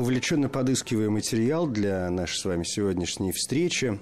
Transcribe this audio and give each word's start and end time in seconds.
Увлеченно 0.00 0.48
подыскивая 0.48 1.10
материал 1.10 1.66
для 1.66 2.08
нашей 2.08 2.38
с 2.38 2.44
вами 2.46 2.64
сегодняшней 2.64 3.32
встречи 3.32 4.00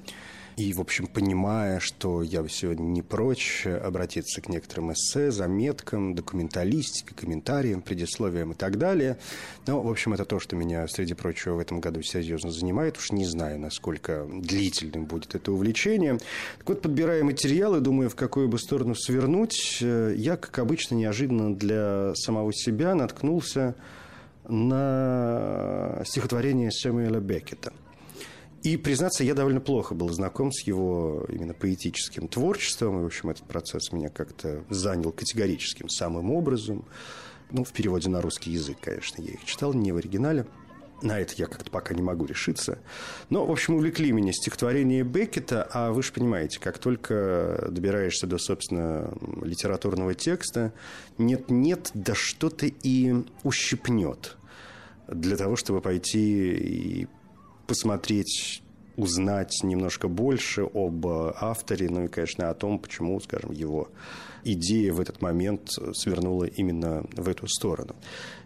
и, 0.56 0.72
в 0.72 0.80
общем, 0.80 1.08
понимая, 1.08 1.80
что 1.80 2.22
я 2.22 2.46
сегодня 2.46 2.84
не 2.84 3.02
прочь 3.02 3.66
обратиться 3.66 4.40
к 4.40 4.48
некоторым 4.48 4.92
эссе, 4.92 5.32
заметкам, 5.32 6.14
документалистике, 6.14 7.16
комментариям, 7.16 7.82
предисловиям 7.82 8.52
и 8.52 8.54
так 8.54 8.78
далее. 8.78 9.18
Но, 9.66 9.82
в 9.82 9.90
общем, 9.90 10.14
это 10.14 10.24
то, 10.24 10.38
что 10.38 10.54
меня, 10.54 10.86
среди 10.86 11.14
прочего, 11.14 11.54
в 11.54 11.58
этом 11.58 11.80
году 11.80 12.00
серьезно 12.02 12.52
занимает. 12.52 12.96
Уж 12.96 13.10
не 13.10 13.26
знаю, 13.26 13.58
насколько 13.58 14.24
длительным 14.32 15.06
будет 15.06 15.34
это 15.34 15.50
увлечение. 15.50 16.18
Так 16.58 16.68
вот, 16.68 16.80
подбирая 16.80 17.24
материалы, 17.24 17.80
думаю, 17.80 18.08
в 18.08 18.14
какую 18.14 18.48
бы 18.48 18.60
сторону 18.60 18.94
свернуть, 18.94 19.78
э, 19.80 20.14
я, 20.16 20.36
как 20.36 20.60
обычно, 20.60 20.94
неожиданно 20.94 21.56
для 21.56 22.14
самого 22.14 22.52
себя 22.52 22.94
наткнулся 22.94 23.74
на 24.48 26.02
стихотворение 26.04 26.70
Сэмюэля 26.70 27.20
Беккета. 27.20 27.72
И, 28.62 28.76
признаться, 28.76 29.22
я 29.22 29.34
довольно 29.34 29.60
плохо 29.60 29.94
был 29.94 30.08
знаком 30.10 30.50
с 30.50 30.66
его 30.66 31.24
именно 31.28 31.54
поэтическим 31.54 32.26
творчеством. 32.26 32.98
И, 32.98 33.02
в 33.02 33.06
общем, 33.06 33.30
этот 33.30 33.44
процесс 33.44 33.92
меня 33.92 34.08
как-то 34.08 34.64
занял 34.68 35.12
категорическим 35.12 35.88
самым 35.88 36.32
образом. 36.32 36.84
Ну, 37.50 37.62
в 37.62 37.72
переводе 37.72 38.08
на 38.08 38.20
русский 38.20 38.50
язык, 38.50 38.78
конечно, 38.80 39.22
я 39.22 39.34
их 39.34 39.44
читал, 39.44 39.74
не 39.74 39.92
в 39.92 39.96
оригинале. 39.96 40.44
На 41.00 41.20
это 41.20 41.34
я 41.36 41.46
как-то 41.46 41.70
пока 41.70 41.94
не 41.94 42.02
могу 42.02 42.26
решиться. 42.26 42.80
Но, 43.30 43.46
в 43.46 43.52
общем, 43.52 43.74
увлекли 43.74 44.10
меня 44.10 44.32
стихотворение 44.32 45.04
Беккета, 45.04 45.68
а 45.72 45.92
вы 45.92 46.02
же 46.02 46.12
понимаете, 46.12 46.58
как 46.58 46.78
только 46.78 47.68
добираешься 47.70 48.26
до, 48.26 48.38
собственно, 48.38 49.14
литературного 49.40 50.14
текста, 50.14 50.72
нет-нет, 51.16 51.92
да 51.94 52.16
что-то 52.16 52.66
и 52.66 53.14
ущипнет 53.44 54.37
для 55.08 55.36
того, 55.36 55.56
чтобы 55.56 55.80
пойти 55.80 56.52
и 56.52 57.08
посмотреть 57.66 58.62
узнать 58.96 59.60
немножко 59.62 60.08
больше 60.08 60.62
об 60.62 61.06
авторе, 61.06 61.88
ну 61.88 62.04
и, 62.04 62.08
конечно, 62.08 62.50
о 62.50 62.54
том, 62.54 62.78
почему, 62.78 63.20
скажем, 63.20 63.52
его 63.52 63.88
идея 64.44 64.92
в 64.92 65.00
этот 65.00 65.20
момент 65.20 65.70
свернула 65.94 66.44
именно 66.44 67.04
в 67.16 67.28
эту 67.28 67.46
сторону. 67.48 67.96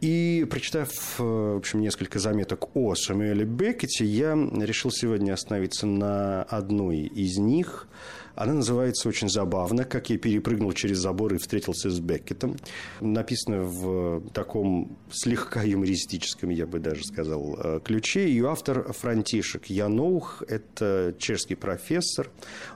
И 0.01 0.47
прочитав, 0.51 0.91
в 1.19 1.57
общем, 1.57 1.81
несколько 1.81 2.19
заметок 2.19 2.75
о 2.77 2.95
Самуэле 2.95 3.45
Беккете, 3.45 4.05
я 4.05 4.35
решил 4.35 4.91
сегодня 4.91 5.33
остановиться 5.33 5.87
на 5.87 6.43
одной 6.45 7.01
из 7.01 7.39
них– 7.39 7.89
она 8.35 8.55
называется 8.55 9.09
очень 9.09 9.29
забавно 9.29 9.85
«Как 9.85 10.11
я 10.11 10.19
перепрыгнул 10.19 10.73
через 10.73 10.99
забор 10.99 11.35
и 11.35 11.39
встретился 11.39 11.91
с 11.91 12.01
Беккетом». 12.01 12.57
Написано 13.01 13.63
в 13.63 14.31
таком 14.31 14.97
слегка 15.11 15.63
юмористическом, 15.63 16.51
я 16.51 16.67
бы 16.67 16.79
даже 16.79 17.05
сказал, 17.05 17.59
э, 17.63 17.81
ключе. 17.85 18.29
Ее 18.29 18.51
автор 18.51 18.93
Франтишек 18.93 19.67
Яноух– 19.67 20.43
это 20.49 21.15
чешский 21.19 21.55
профессор, 21.55 22.31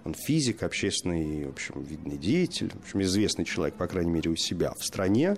он 0.05 0.15
физик, 0.15 0.63
общественный, 0.63 1.47
в 1.47 1.51
общем, 1.51 1.83
видный 1.83 2.19
деятель, 2.19 2.71
в 2.71 2.85
общем, 2.85 3.01
известный 3.07 3.45
человек, 3.45 3.77
по 3.77 3.87
крайней 3.87 4.11
мере, 4.11 4.31
у 4.31 4.37
себя 4.37 4.73
в 4.79 4.85
стране. 4.85 5.37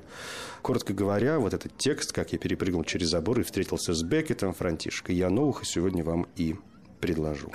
Коротко 0.62 0.92
говоря, 0.92 1.38
вот 1.38 1.54
этот 1.54 1.76
текст 1.78 2.12
«Как 2.12 2.32
я 2.32 2.38
перепрыгнул 2.38 2.84
через 2.84 3.08
забор 3.08 3.40
и 3.40 3.42
встретился 3.44 3.94
с 3.94 4.02
Беккетом» 4.02 4.52
Франтишека 4.52 5.12
Яноуха 5.12 5.64
сегодня 5.64 6.02
вам 6.02 6.26
и 6.36 6.56
предложу. 7.00 7.52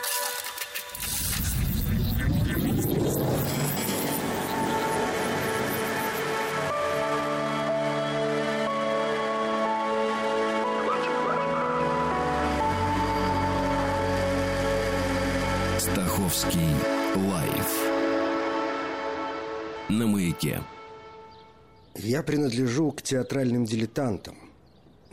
Стаховский 15.78 16.70
лайф 17.16 18.03
на 19.90 20.08
маяке. 20.08 20.62
Я 21.96 22.24
принадлежу 22.24 22.92
к 22.92 23.02
театральным 23.02 23.66
дилетантам, 23.66 24.38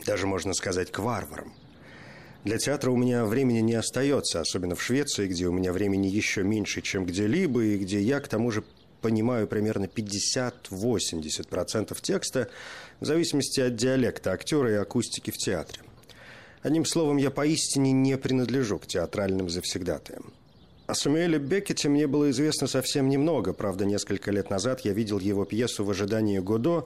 даже 0.05 0.27
можно 0.27 0.53
сказать 0.53 0.91
к 0.91 0.99
варварам. 0.99 1.53
Для 2.43 2.57
театра 2.57 2.89
у 2.89 2.97
меня 2.97 3.25
времени 3.25 3.59
не 3.59 3.75
остается, 3.75 4.39
особенно 4.39 4.75
в 4.75 4.81
Швеции, 4.81 5.27
где 5.27 5.47
у 5.47 5.51
меня 5.51 5.71
времени 5.73 6.07
еще 6.07 6.41
меньше, 6.43 6.81
чем 6.81 7.05
где-либо, 7.05 7.63
и 7.63 7.77
где 7.77 8.01
я, 8.01 8.19
к 8.19 8.27
тому 8.27 8.49
же, 8.49 8.63
понимаю 9.01 9.47
примерно 9.47 9.85
50-80% 9.85 11.95
текста, 12.01 12.49
в 12.99 13.05
зависимости 13.05 13.61
от 13.61 13.75
диалекта 13.75 14.31
актера 14.31 14.71
и 14.71 14.75
акустики 14.75 15.29
в 15.29 15.37
театре. 15.37 15.81
Одним 16.63 16.85
словом, 16.85 17.17
я 17.17 17.29
поистине 17.29 17.91
не 17.91 18.17
принадлежу 18.17 18.79
к 18.79 18.87
театральным 18.87 19.47
завсегдатаям. 19.49 20.33
О 20.91 20.93
Самуэле 20.93 21.39
Беккете 21.39 21.87
мне 21.87 22.05
было 22.05 22.31
известно 22.31 22.67
совсем 22.67 23.07
немного. 23.07 23.53
Правда, 23.53 23.85
несколько 23.85 24.29
лет 24.29 24.49
назад 24.49 24.81
я 24.81 24.91
видел 24.91 25.19
его 25.19 25.45
пьесу 25.45 25.85
«В 25.85 25.89
ожидании 25.89 26.39
Годо» 26.39 26.85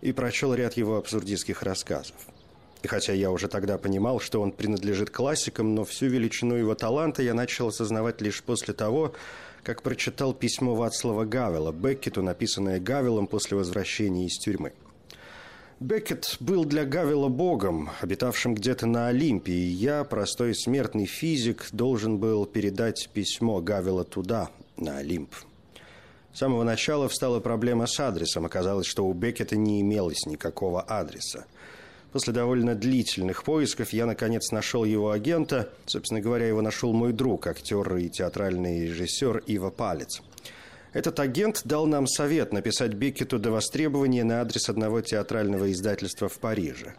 и 0.00 0.10
прочел 0.10 0.54
ряд 0.54 0.76
его 0.76 0.96
абсурдистских 0.96 1.62
рассказов. 1.62 2.16
И 2.82 2.88
хотя 2.88 3.12
я 3.12 3.30
уже 3.30 3.46
тогда 3.46 3.78
понимал, 3.78 4.18
что 4.18 4.42
он 4.42 4.50
принадлежит 4.50 5.10
классикам, 5.10 5.76
но 5.76 5.84
всю 5.84 6.06
величину 6.06 6.56
его 6.56 6.74
таланта 6.74 7.22
я 7.22 7.32
начал 7.32 7.68
осознавать 7.68 8.20
лишь 8.20 8.42
после 8.42 8.74
того, 8.74 9.14
как 9.62 9.82
прочитал 9.82 10.34
письмо 10.34 10.74
Вацлава 10.74 11.24
Гавела 11.24 11.70
Беккету, 11.70 12.24
написанное 12.24 12.80
Гавелом 12.80 13.28
после 13.28 13.56
возвращения 13.56 14.26
из 14.26 14.36
тюрьмы– 14.36 14.72
Беккет 15.80 16.36
был 16.38 16.64
для 16.64 16.84
Гавела 16.84 17.28
богом, 17.28 17.90
обитавшим 18.00 18.54
где-то 18.54 18.86
на 18.86 19.08
Олимпе, 19.08 19.52
и 19.52 19.66
я, 19.66 20.04
простой 20.04 20.54
смертный 20.54 21.06
физик, 21.06 21.66
должен 21.72 22.18
был 22.18 22.46
передать 22.46 23.10
письмо 23.12 23.60
Гавела 23.60 24.04
туда, 24.04 24.50
на 24.76 24.98
Олимп. 24.98 25.34
С 26.32 26.38
самого 26.38 26.62
начала 26.62 27.08
встала 27.08 27.40
проблема 27.40 27.86
с 27.86 27.98
адресом. 27.98 28.46
Оказалось, 28.46 28.86
что 28.86 29.04
у 29.04 29.12
Беккета 29.12 29.56
не 29.56 29.80
имелось 29.80 30.26
никакого 30.26 30.80
адреса. 30.80 31.44
После 32.12 32.32
довольно 32.32 32.76
длительных 32.76 33.42
поисков 33.42 33.92
я, 33.92 34.06
наконец, 34.06 34.52
нашел 34.52 34.84
его 34.84 35.10
агента. 35.10 35.70
Собственно 35.86 36.20
говоря, 36.20 36.46
его 36.46 36.62
нашел 36.62 36.92
мой 36.92 37.12
друг, 37.12 37.48
актер 37.48 37.96
и 37.96 38.08
театральный 38.08 38.86
режиссер 38.86 39.42
Ива 39.46 39.70
Палец– 39.70 40.22
этот 40.94 41.20
агент 41.20 41.62
дал 41.64 41.86
нам 41.86 42.06
совет 42.06 42.52
написать 42.52 42.94
Беккету 42.94 43.38
до 43.38 43.50
востребования 43.50 44.24
на 44.24 44.40
адрес 44.40 44.68
одного 44.68 45.00
театрального 45.00 45.70
издательства 45.70 46.28
в 46.28 46.38
Париже. 46.38 46.94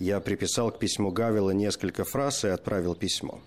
Я 0.00 0.20
приписал 0.20 0.72
к 0.72 0.78
письму 0.78 1.12
Гавила 1.12 1.52
несколько 1.52 2.04
фраз 2.04 2.44
и 2.44 2.48
отправил 2.48 2.94
письмо. 2.94 3.40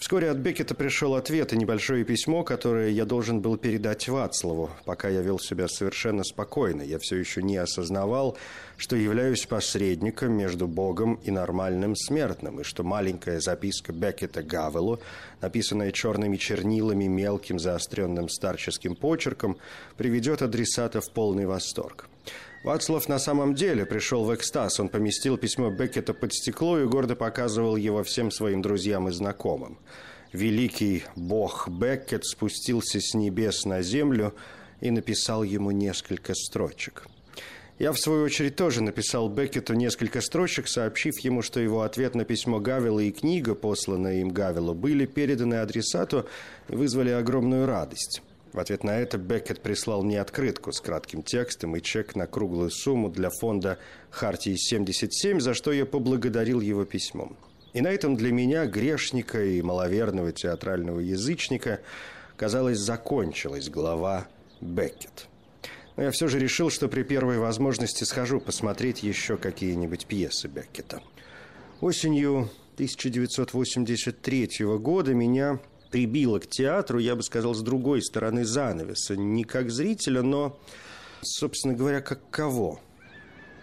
Вскоре 0.00 0.30
от 0.30 0.38
Беккета 0.38 0.74
пришел 0.74 1.14
ответ 1.14 1.52
и 1.52 1.58
небольшое 1.58 2.04
письмо, 2.06 2.42
которое 2.42 2.88
я 2.88 3.04
должен 3.04 3.42
был 3.42 3.58
передать 3.58 4.08
Вацлаву. 4.08 4.70
Пока 4.86 5.10
я 5.10 5.20
вел 5.20 5.38
себя 5.38 5.68
совершенно 5.68 6.24
спокойно, 6.24 6.80
я 6.80 6.98
все 6.98 7.16
еще 7.16 7.42
не 7.42 7.58
осознавал, 7.58 8.38
что 8.78 8.96
являюсь 8.96 9.44
посредником 9.44 10.32
между 10.32 10.66
Богом 10.66 11.20
и 11.22 11.30
нормальным 11.30 11.94
смертным, 11.94 12.60
и 12.60 12.64
что 12.64 12.82
маленькая 12.82 13.40
записка 13.40 13.92
Беккета 13.92 14.42
Гавелу, 14.42 15.00
написанная 15.42 15.92
черными 15.92 16.38
чернилами 16.38 17.04
мелким 17.04 17.58
заостренным 17.58 18.30
старческим 18.30 18.96
почерком, 18.96 19.58
приведет 19.98 20.40
адресата 20.40 21.02
в 21.02 21.10
полный 21.10 21.44
восторг. 21.44 22.08
Вацлав 22.62 23.08
на 23.08 23.18
самом 23.18 23.54
деле 23.54 23.86
пришел 23.86 24.24
в 24.24 24.34
экстаз. 24.34 24.80
Он 24.80 24.88
поместил 24.88 25.38
письмо 25.38 25.70
Беккета 25.70 26.12
под 26.12 26.34
стекло 26.34 26.78
и 26.78 26.84
гордо 26.84 27.16
показывал 27.16 27.76
его 27.76 28.02
всем 28.02 28.30
своим 28.30 28.60
друзьям 28.60 29.08
и 29.08 29.12
знакомым. 29.12 29.78
Великий 30.32 31.04
бог 31.16 31.68
Беккет 31.68 32.24
спустился 32.24 33.00
с 33.00 33.14
небес 33.14 33.64
на 33.64 33.82
землю 33.82 34.34
и 34.80 34.90
написал 34.90 35.42
ему 35.42 35.70
несколько 35.70 36.34
строчек. 36.34 37.06
Я, 37.80 37.92
в 37.92 37.98
свою 37.98 38.24
очередь, 38.24 38.56
тоже 38.56 38.82
написал 38.82 39.30
Беккету 39.30 39.72
несколько 39.72 40.20
строчек, 40.20 40.68
сообщив 40.68 41.18
ему, 41.20 41.40
что 41.40 41.60
его 41.60 41.80
ответ 41.80 42.14
на 42.14 42.26
письмо 42.26 42.60
Гавила 42.60 43.00
и 43.00 43.10
книга, 43.10 43.54
посланная 43.54 44.20
им 44.20 44.28
Гавилу, 44.28 44.74
были 44.74 45.06
переданы 45.06 45.54
адресату 45.54 46.26
и 46.68 46.74
вызвали 46.74 47.08
огромную 47.08 47.64
радость. 47.64 48.20
В 48.52 48.58
ответ 48.58 48.82
на 48.82 48.98
это 48.98 49.16
Беккет 49.16 49.60
прислал 49.60 50.02
мне 50.02 50.20
открытку 50.20 50.72
с 50.72 50.80
кратким 50.80 51.22
текстом 51.22 51.76
и 51.76 51.82
чек 51.82 52.16
на 52.16 52.26
круглую 52.26 52.70
сумму 52.70 53.08
для 53.08 53.30
фонда 53.30 53.78
«Хартии-77», 54.10 55.38
за 55.38 55.54
что 55.54 55.70
я 55.70 55.86
поблагодарил 55.86 56.60
его 56.60 56.84
письмом. 56.84 57.36
И 57.72 57.80
на 57.80 57.88
этом 57.88 58.16
для 58.16 58.32
меня, 58.32 58.66
грешника 58.66 59.44
и 59.44 59.62
маловерного 59.62 60.32
театрального 60.32 60.98
язычника, 60.98 61.80
казалось, 62.36 62.78
закончилась 62.78 63.68
глава 63.68 64.26
Беккет. 64.60 65.28
Но 65.96 66.02
я 66.04 66.10
все 66.10 66.26
же 66.26 66.40
решил, 66.40 66.70
что 66.70 66.88
при 66.88 67.04
первой 67.04 67.38
возможности 67.38 68.02
схожу 68.02 68.40
посмотреть 68.40 69.04
еще 69.04 69.36
какие-нибудь 69.36 70.06
пьесы 70.06 70.48
Беккета. 70.48 71.02
Осенью 71.80 72.50
1983 72.74 74.64
года 74.78 75.14
меня 75.14 75.60
прибило 75.90 76.38
к 76.38 76.46
театру, 76.46 76.98
я 76.98 77.16
бы 77.16 77.22
сказал, 77.22 77.54
с 77.54 77.62
другой 77.62 78.02
стороны 78.02 78.44
занавеса. 78.44 79.16
Не 79.16 79.44
как 79.44 79.70
зрителя, 79.70 80.22
но, 80.22 80.58
собственно 81.22 81.74
говоря, 81.74 82.00
как 82.00 82.20
кого. 82.30 82.80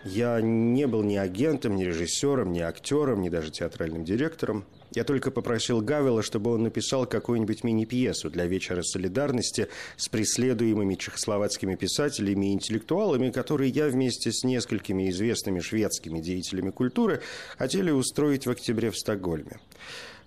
Я 0.03 0.39
не 0.41 0.87
был 0.87 1.03
ни 1.03 1.15
агентом, 1.15 1.75
ни 1.75 1.83
режиссером, 1.83 2.53
ни 2.53 2.59
актером, 2.59 3.21
ни 3.21 3.29
даже 3.29 3.51
театральным 3.51 4.05
директором. 4.05 4.65
Я 4.91 5.03
только 5.03 5.31
попросил 5.31 5.81
Гавела, 5.81 6.23
чтобы 6.23 6.53
он 6.53 6.63
написал 6.63 7.05
какую-нибудь 7.05 7.63
мини-пьесу 7.63 8.29
для 8.29 8.45
вечера 8.45 8.83
солидарности 8.83 9.67
с 9.97 10.07
преследуемыми 10.07 10.95
чехословацкими 10.95 11.75
писателями 11.75 12.47
и 12.47 12.53
интеллектуалами, 12.53 13.29
которые 13.29 13.69
я 13.69 13.87
вместе 13.87 14.31
с 14.31 14.43
несколькими 14.43 15.09
известными 15.09 15.59
шведскими 15.59 16.19
деятелями 16.19 16.69
культуры 16.69 17.21
хотели 17.57 17.91
устроить 17.91 18.45
в 18.45 18.49
октябре 18.49 18.91
в 18.91 18.97
Стокгольме. 18.97 19.59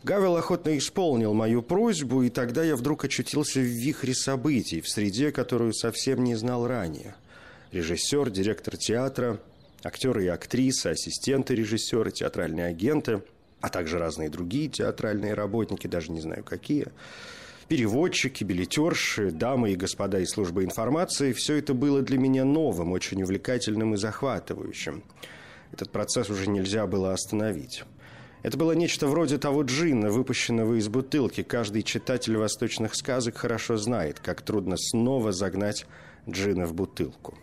Гавел 0.02 0.36
охотно 0.36 0.78
исполнил 0.78 1.34
мою 1.34 1.60
просьбу, 1.60 2.22
и 2.22 2.30
тогда 2.30 2.64
я 2.64 2.74
вдруг 2.74 3.04
очутился 3.04 3.60
в 3.60 3.64
вихре 3.64 4.14
событий, 4.14 4.80
в 4.80 4.88
среде, 4.88 5.30
которую 5.30 5.74
совсем 5.74 6.24
не 6.24 6.34
знал 6.36 6.66
ранее. 6.66 7.14
Режиссер, 7.70 8.30
директор 8.30 8.78
театра, 8.78 9.38
актеры 9.82 10.24
и 10.24 10.28
актрисы, 10.28 10.86
ассистенты 10.86 11.54
режиссера, 11.54 12.10
театральные 12.10 12.66
агенты, 12.66 13.22
а 13.60 13.68
также 13.68 13.98
разные 13.98 14.30
другие 14.30 14.68
театральные 14.68 15.34
работники, 15.34 15.86
даже 15.86 16.12
не 16.12 16.22
знаю 16.22 16.44
какие, 16.44 16.86
переводчики, 17.68 18.42
билетерши, 18.42 19.30
дамы 19.30 19.72
и 19.72 19.76
господа 19.76 20.18
из 20.18 20.30
службы 20.30 20.64
информации– 20.64 21.32
все 21.34 21.56
это 21.56 21.74
было 21.74 22.00
для 22.00 22.16
меня 22.16 22.44
новым, 22.46 22.92
очень 22.92 23.22
увлекательным 23.22 23.92
и 23.92 23.98
захватывающим. 23.98 25.04
Этот 25.72 25.90
процесс 25.90 26.30
уже 26.30 26.48
нельзя 26.48 26.86
было 26.86 27.12
остановить. 27.12 27.84
Это 28.42 28.56
было 28.56 28.72
нечто 28.72 29.06
вроде 29.06 29.36
того 29.36 29.62
джинна, 29.62 30.10
выпущенного 30.10 30.78
из 30.78 30.88
бутылки. 30.88 31.42
Каждый 31.42 31.82
читатель 31.82 32.36
восточных 32.36 32.94
сказок 32.94 33.36
хорошо 33.36 33.76
знает, 33.76 34.18
как 34.20 34.40
трудно 34.40 34.76
снова 34.78 35.32
загнать 35.32 35.86
джина 36.28 36.66
в 36.66 36.72
бутылку. 36.72 37.36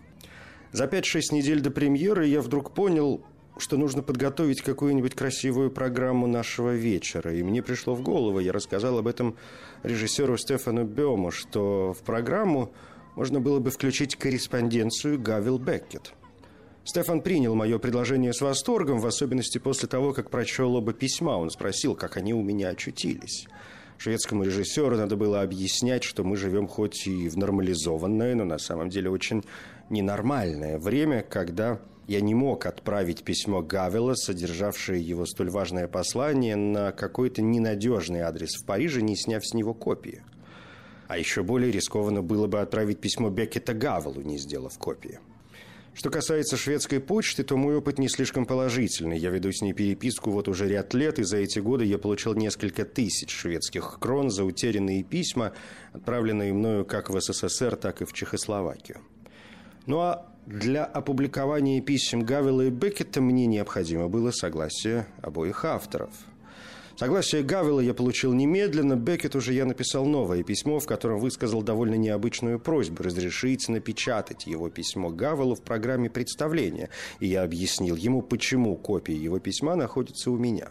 За 0.71 0.85
5-6 0.85 1.33
недель 1.33 1.61
до 1.61 1.69
премьеры 1.69 2.25
я 2.25 2.41
вдруг 2.41 2.73
понял, 2.73 3.21
что 3.57 3.77
нужно 3.77 4.01
подготовить 4.01 4.61
какую-нибудь 4.61 5.13
красивую 5.13 5.69
программу 5.69 6.25
нашего 6.25 6.75
вечера. 6.75 7.33
И 7.33 7.43
мне 7.43 7.61
пришло 7.61 7.93
в 7.93 8.01
голову, 8.01 8.39
я 8.39 8.51
рассказал 8.51 8.97
об 8.97 9.07
этом 9.07 9.35
режиссеру 9.83 10.35
Стефану 10.37 10.83
Бему, 10.83 11.29
что 11.29 11.93
в 11.93 11.99
программу 11.99 12.71
можно 13.15 13.39
было 13.39 13.59
бы 13.59 13.69
включить 13.69 14.15
корреспонденцию 14.15 15.19
Гавил 15.19 15.59
Беккет– 15.59 16.13
Стефан 16.87 17.19
принял 17.19 17.53
мое 17.53 17.79
предложение 17.79 18.31
с 18.31 18.39
восторгом, 18.39 18.99
в 18.99 19.05
особенности 19.05 19.57
после 19.57 19.89
того, 19.89 20.13
как 20.13 20.29
прочел 20.29 20.73
оба 20.73 20.93
письма. 20.93 21.31
Он 21.31 21.49
спросил, 21.49 21.95
как 21.95 22.15
они 22.15 22.33
у 22.33 22.41
меня 22.41 22.69
очутились. 22.69 23.45
Шведскому 23.97 24.45
режиссеру 24.45 24.95
надо 24.95 25.17
было 25.17 25.41
объяснять, 25.41 26.05
что 26.05 26.23
мы 26.23 26.37
живем 26.37 26.65
хоть 26.65 27.05
и 27.05 27.27
в 27.27 27.37
нормализованное, 27.37 28.35
но 28.35 28.45
на 28.45 28.57
самом 28.57 28.87
деле 28.87 29.09
очень 29.09 29.43
ненормальное 29.89 30.79
время, 30.79 31.23
когда 31.23 31.81
я 32.07 32.21
не 32.21 32.33
мог 32.33 32.65
отправить 32.65 33.25
письмо 33.25 33.61
Гавела, 33.61 34.13
содержавшее 34.15 35.01
его 35.01 35.25
столь 35.25 35.49
важное 35.49 35.89
послание, 35.89 36.55
на 36.55 36.93
какой-то 36.93 37.41
ненадежный 37.41 38.21
адрес 38.21 38.55
в 38.55 38.65
Париже, 38.65 39.01
не 39.01 39.17
сняв 39.17 39.45
с 39.45 39.53
него 39.53 39.73
копии. 39.73 40.23
А 41.09 41.17
еще 41.17 41.43
более 41.43 41.69
рискованно 41.69 42.21
было 42.21 42.47
бы 42.47 42.61
отправить 42.61 43.01
письмо 43.01 43.29
Беккета 43.29 43.73
Гавелу, 43.73 44.21
не 44.21 44.37
сделав 44.37 44.77
копии. 44.77 45.19
Что 45.97 46.11
касается 46.11 46.57
шведской 46.57 46.99
почты, 46.99 47.43
то 47.43 47.57
мой 47.57 47.77
опыт 47.77 47.97
не 47.97 48.07
слишком 48.07 48.45
положительный. 48.45 49.17
Я 49.17 49.31
веду 49.31 49.51
с 49.51 49.63
ней 49.63 49.73
переписку 49.73 50.29
вот 50.29 50.47
уже 50.47 50.67
ряд 50.67 50.93
лет, 50.93 51.17
и 51.17 51.23
за 51.23 51.37
эти 51.37 51.57
годы 51.57 51.85
я 51.85 51.97
получил 51.97 52.35
несколько 52.35 52.85
тысяч 52.85 53.31
шведских 53.31 53.97
крон 53.99 54.29
за 54.29 54.43
утерянные 54.43 55.03
письма, 55.03 55.53
отправленные 55.93 56.53
мною 56.53 56.85
как 56.85 57.09
в 57.09 57.19
СССР, 57.19 57.77
так 57.77 58.03
и 58.03 58.05
в 58.05 58.13
Чехословакию. 58.13 58.99
Ну 59.87 59.97
а 59.97 60.31
для 60.45 60.85
опубликования 60.85 61.81
писем 61.81 62.21
Гавела 62.21 62.61
и 62.61 62.69
Беккета 62.69 63.19
мне 63.19 63.47
необходимо 63.47 64.07
было 64.07 64.29
согласие 64.29 65.07
обоих 65.23 65.65
авторов– 65.65 66.11
Согласие 66.97 67.43
Гавела 67.43 67.79
я 67.79 67.93
получил 67.93 68.33
немедленно. 68.33 68.95
Беккет 68.95 69.35
уже 69.35 69.53
я 69.53 69.65
написал 69.65 70.07
новое 70.07 70.41
письмо, 70.41 70.79
в 70.79 70.87
котором 70.87 71.19
высказал 71.19 71.61
довольно 71.61 71.93
необычную 71.93 72.59
просьбу 72.59 73.03
разрешить 73.03 73.69
напечатать 73.69 74.47
его 74.47 74.71
письмо 74.71 75.11
Гавелу 75.11 75.53
в 75.53 75.61
программе 75.61 76.09
представления. 76.09 76.89
И 77.19 77.27
я 77.27 77.43
объяснил 77.43 77.95
ему, 77.95 78.23
почему 78.23 78.75
копия 78.75 79.15
его 79.15 79.37
письма 79.37 79.75
находится 79.75 80.31
у 80.31 80.37
меня. 80.39 80.69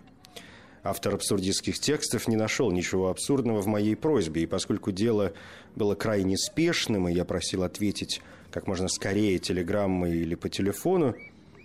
Автор 0.82 1.14
абсурдистских 1.14 1.78
текстов 1.78 2.26
не 2.26 2.34
нашел 2.34 2.72
ничего 2.72 3.08
абсурдного 3.08 3.60
в 3.60 3.68
моей 3.68 3.94
просьбе, 3.94 4.42
и 4.42 4.46
поскольку 4.46 4.90
дело 4.90 5.32
было 5.76 5.94
крайне 5.94 6.36
спешным, 6.36 7.08
и 7.08 7.12
я 7.12 7.24
просил 7.24 7.62
ответить 7.62 8.20
как 8.50 8.66
можно 8.66 8.88
скорее 8.88 9.38
телеграммой 9.38 10.16
или 10.16 10.34
по 10.34 10.48
телефону, 10.48 11.14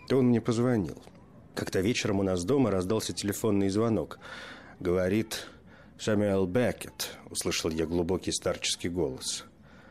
то 0.08 0.18
он 0.18 0.28
мне 0.28 0.40
позвонил. 0.40 1.02
Как-то 1.56 1.82
вечером 1.82 2.20
у 2.20 2.24
нас 2.24 2.44
дома 2.44 2.72
раздался 2.72 3.14
телефонный 3.14 3.70
звонок. 3.70 4.20
Говорит 4.80 5.48
Сэмюэл 6.00 6.48
Беккет, 6.48 7.18
услышал 7.30 7.70
я 7.70 7.86
глубокий 7.86 8.32
старческий 8.32 8.90
голос. 8.90 9.46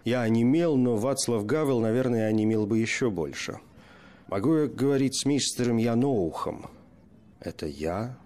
Я 0.05 0.23
онемел, 0.23 0.77
но 0.77 0.97
Вацлав 0.97 1.45
Гавел, 1.45 1.81
наверное, 1.81 2.29
онемел 2.29 2.67
бы 2.67 2.79
еще 2.79 3.11
больше. 3.11 3.59
Могу 4.29 4.57
я 4.57 4.67
говорить 4.67 5.21
с 5.21 5.25
мистером 5.27 5.77
Яноухом? 5.77 6.71
Это 7.41 7.67
я? 7.67 8.19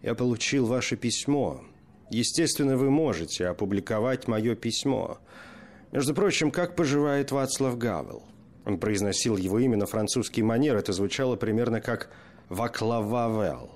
Я 0.00 0.14
получил 0.14 0.66
ваше 0.66 0.96
письмо. 0.96 1.62
Естественно, 2.10 2.76
вы 2.76 2.90
можете 2.90 3.46
опубликовать 3.46 4.28
мое 4.28 4.54
письмо. 4.54 5.18
Между 5.90 6.14
прочим, 6.14 6.50
как 6.50 6.76
поживает 6.76 7.32
Вацлав 7.32 7.76
Гавел? 7.78 8.22
Он 8.64 8.78
произносил 8.78 9.36
его 9.36 9.58
имя 9.58 9.76
на 9.76 9.86
французский 9.86 10.42
манер. 10.42 10.76
Это 10.76 10.92
звучало 10.92 11.36
примерно 11.36 11.80
как 11.80 12.10
Ваклававел. 12.52 13.70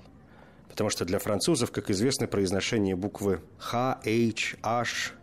Потому 0.69 0.91
что 0.91 1.03
для 1.03 1.17
французов, 1.17 1.71
как 1.71 1.89
известно, 1.89 2.27
произношение 2.27 2.95
буквы 2.95 3.41
Х, 3.57 3.99
H, 4.05 4.55
H 4.61 5.13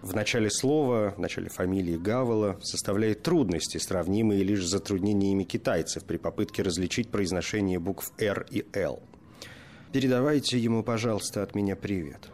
в 0.00 0.14
начале 0.14 0.50
слова, 0.50 1.12
в 1.14 1.20
начале 1.20 1.50
фамилии 1.50 1.98
Гавела 1.98 2.58
составляет 2.62 3.22
трудности, 3.22 3.76
сравнимые 3.76 4.42
лишь 4.42 4.64
с 4.64 4.70
затруднениями 4.70 5.44
китайцев 5.44 6.04
при 6.04 6.16
попытке 6.16 6.62
различить 6.62 7.10
произношение 7.10 7.78
букв 7.78 8.10
R 8.18 8.46
и 8.50 8.64
L. 8.72 9.02
Передавайте 9.92 10.58
ему, 10.58 10.82
пожалуйста, 10.82 11.42
от 11.42 11.54
меня 11.54 11.76
привет. 11.76 12.30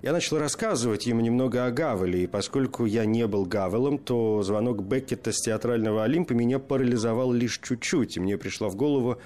Я 0.00 0.12
начал 0.12 0.38
рассказывать 0.38 1.06
ему 1.06 1.20
немного 1.20 1.66
о 1.66 1.70
Гавеле, 1.72 2.24
и 2.24 2.26
поскольку 2.26 2.86
я 2.86 3.04
не 3.04 3.26
был 3.26 3.44
Гавелом, 3.44 3.98
то 3.98 4.42
звонок 4.42 4.82
Беккета 4.82 5.32
с 5.32 5.42
театрального 5.42 6.04
Олимпа 6.04 6.32
меня 6.32 6.58
парализовал 6.58 7.32
лишь 7.32 7.58
чуть-чуть, 7.58 8.16
и 8.16 8.20
мне 8.20 8.38
пришла 8.38 8.68
в 8.68 8.76
голову 8.76 9.18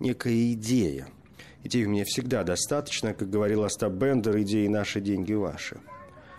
некая 0.00 0.52
идея. 0.52 1.08
Идей 1.62 1.86
у 1.86 1.88
меня 1.88 2.04
всегда 2.04 2.44
достаточно, 2.44 3.14
как 3.14 3.30
говорил 3.30 3.64
Остап 3.64 3.92
Бендер, 3.92 4.40
идеи 4.42 4.66
наши, 4.66 5.00
деньги 5.00 5.32
ваши. 5.32 5.80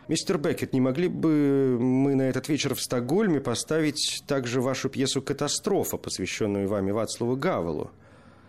Мистер 0.08 0.38
Беккет, 0.38 0.72
не 0.72 0.82
могли 0.82 1.08
бы 1.08 1.78
мы 1.80 2.14
на 2.14 2.24
этот 2.24 2.48
вечер 2.48 2.76
в 2.76 2.82
Стокгольме 2.82 3.40
поставить 3.40 4.24
также 4.28 4.62
вашу 4.62 4.90
пьесу 4.90 5.22
«Катастрофа», 5.24 5.98
посвященную 5.98 6.68
вами 6.68 6.92
Вацлаву 6.92 7.36
Гавелу? 7.36 7.90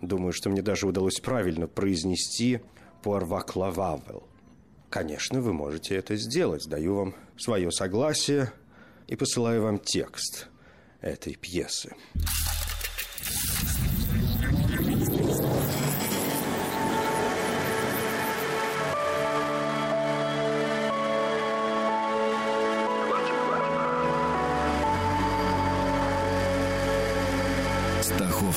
Думаю, 0.03 0.35
что 0.35 0.51
мне 0.51 0.61
даже 0.61 0.87
удалось 0.87 1.19
правильно 1.21 1.67
произнести 1.67 2.61
«Пуарваклававел». 3.03 4.25
Конечно, 4.91 5.41
вы 5.41 5.55
можете 5.55 5.97
это 5.97 6.17
сделать. 6.17 6.69
Даю 6.69 6.95
вам 6.95 7.15
свое 7.39 7.71
согласие 7.73 8.53
и 9.09 9.17
посылаю 9.17 9.63
вам 9.63 9.79
текст 9.79 10.49
этой 11.01 11.37
пьесы. 11.37 11.95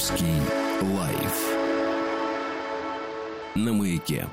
Стаховский 0.10 0.42
лайф 0.82 1.56
на 3.54 3.74
маяке. 3.74 4.26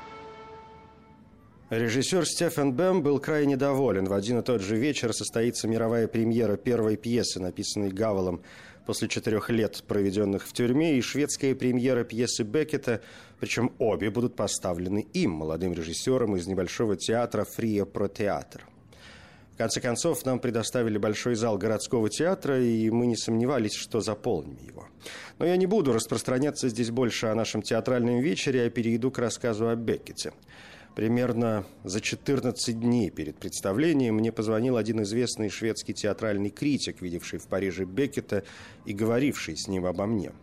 Режиссер 1.69 2.25
Стефан 2.25 2.73
Бэм 2.73 3.03
был 3.03 3.19
крайне 3.19 3.57
доволен. 3.57 4.05
В 4.05 4.13
один 4.13 4.39
и 4.39 4.41
тот 4.41 4.61
же 4.61 4.75
вечер 4.75 5.13
состоится 5.13 5.67
мировая 5.67 6.07
премьера 6.07 6.57
первой 6.57 6.95
пьесы, 6.95 7.39
написанной 7.39 7.91
Гавелом 7.91 8.41
после 8.87 9.07
четырех 9.07 9.51
лет, 9.51 9.83
проведенных 9.87 10.47
в 10.47 10.53
тюрьме, 10.53 10.97
и 10.97 11.01
шведская 11.01 11.53
премьера 11.53 12.03
пьесы 12.03 12.41
Беккета, 12.41 13.01
причем 13.39 13.71
обе 13.77 14.09
будут 14.09 14.35
поставлены 14.35 15.05
им, 15.13 15.31
молодым 15.31 15.73
режиссером 15.73 16.37
из 16.37 16.47
небольшого 16.47 16.95
театра 16.95 17.43
«Фрия 17.43 17.85
про 17.85 18.07
театр». 18.07 18.63
В 19.57 19.59
конце 19.59 19.81
концов, 19.81 20.23
нам 20.23 20.39
предоставили 20.39 20.99
большой 20.99 21.33
зал 21.33 21.57
городского 21.57 22.11
театра, 22.11 22.61
и 22.61 22.91
мы 22.91 23.07
не 23.07 23.15
сомневались, 23.15 23.73
что 23.73 24.01
заполним 24.01 24.59
его. 24.61 24.87
Но 25.39 25.47
я 25.47 25.57
не 25.57 25.65
буду 25.65 25.93
распространяться 25.93 26.69
здесь 26.69 26.91
больше 26.91 27.25
о 27.25 27.33
нашем 27.33 27.63
театральном 27.63 28.19
вечере, 28.19 28.67
а 28.67 28.69
перейду 28.69 29.09
к 29.09 29.17
рассказу 29.17 29.67
о 29.67 29.75
Беккете. 29.75 30.31
Примерно 30.95 31.65
за 31.83 32.01
14 32.01 32.79
дней 32.79 33.09
перед 33.09 33.39
представлением 33.39 34.17
мне 34.17 34.31
позвонил 34.31 34.77
один 34.77 35.01
известный 35.01 35.49
шведский 35.49 35.95
театральный 35.95 36.51
критик, 36.51 37.01
видевший 37.01 37.39
в 37.39 37.47
Париже 37.47 37.85
Беккета 37.85 38.43
и 38.85 38.93
говоривший 38.93 39.57
с 39.57 39.67
ним 39.67 39.87
обо 39.87 40.05
мне. 40.05 40.33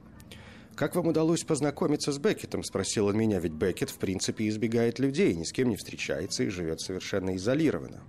«Как 0.75 0.97
вам 0.97 1.07
удалось 1.07 1.45
познакомиться 1.45 2.11
с 2.11 2.19
Беккетом?»– 2.19 2.63
спросил 2.65 3.07
он 3.07 3.17
меня, 3.17 3.39
ведь 3.39 3.53
Беккет 3.53 3.91
в 3.91 3.99
принципе 3.99 4.49
избегает 4.49 4.99
людей, 4.99 5.37
ни 5.37 5.45
с 5.45 5.53
кем 5.53 5.69
не 5.69 5.77
встречается 5.77 6.43
и 6.43 6.49
живет 6.49 6.81
совершенно 6.81 7.37
изолированно. 7.37 8.03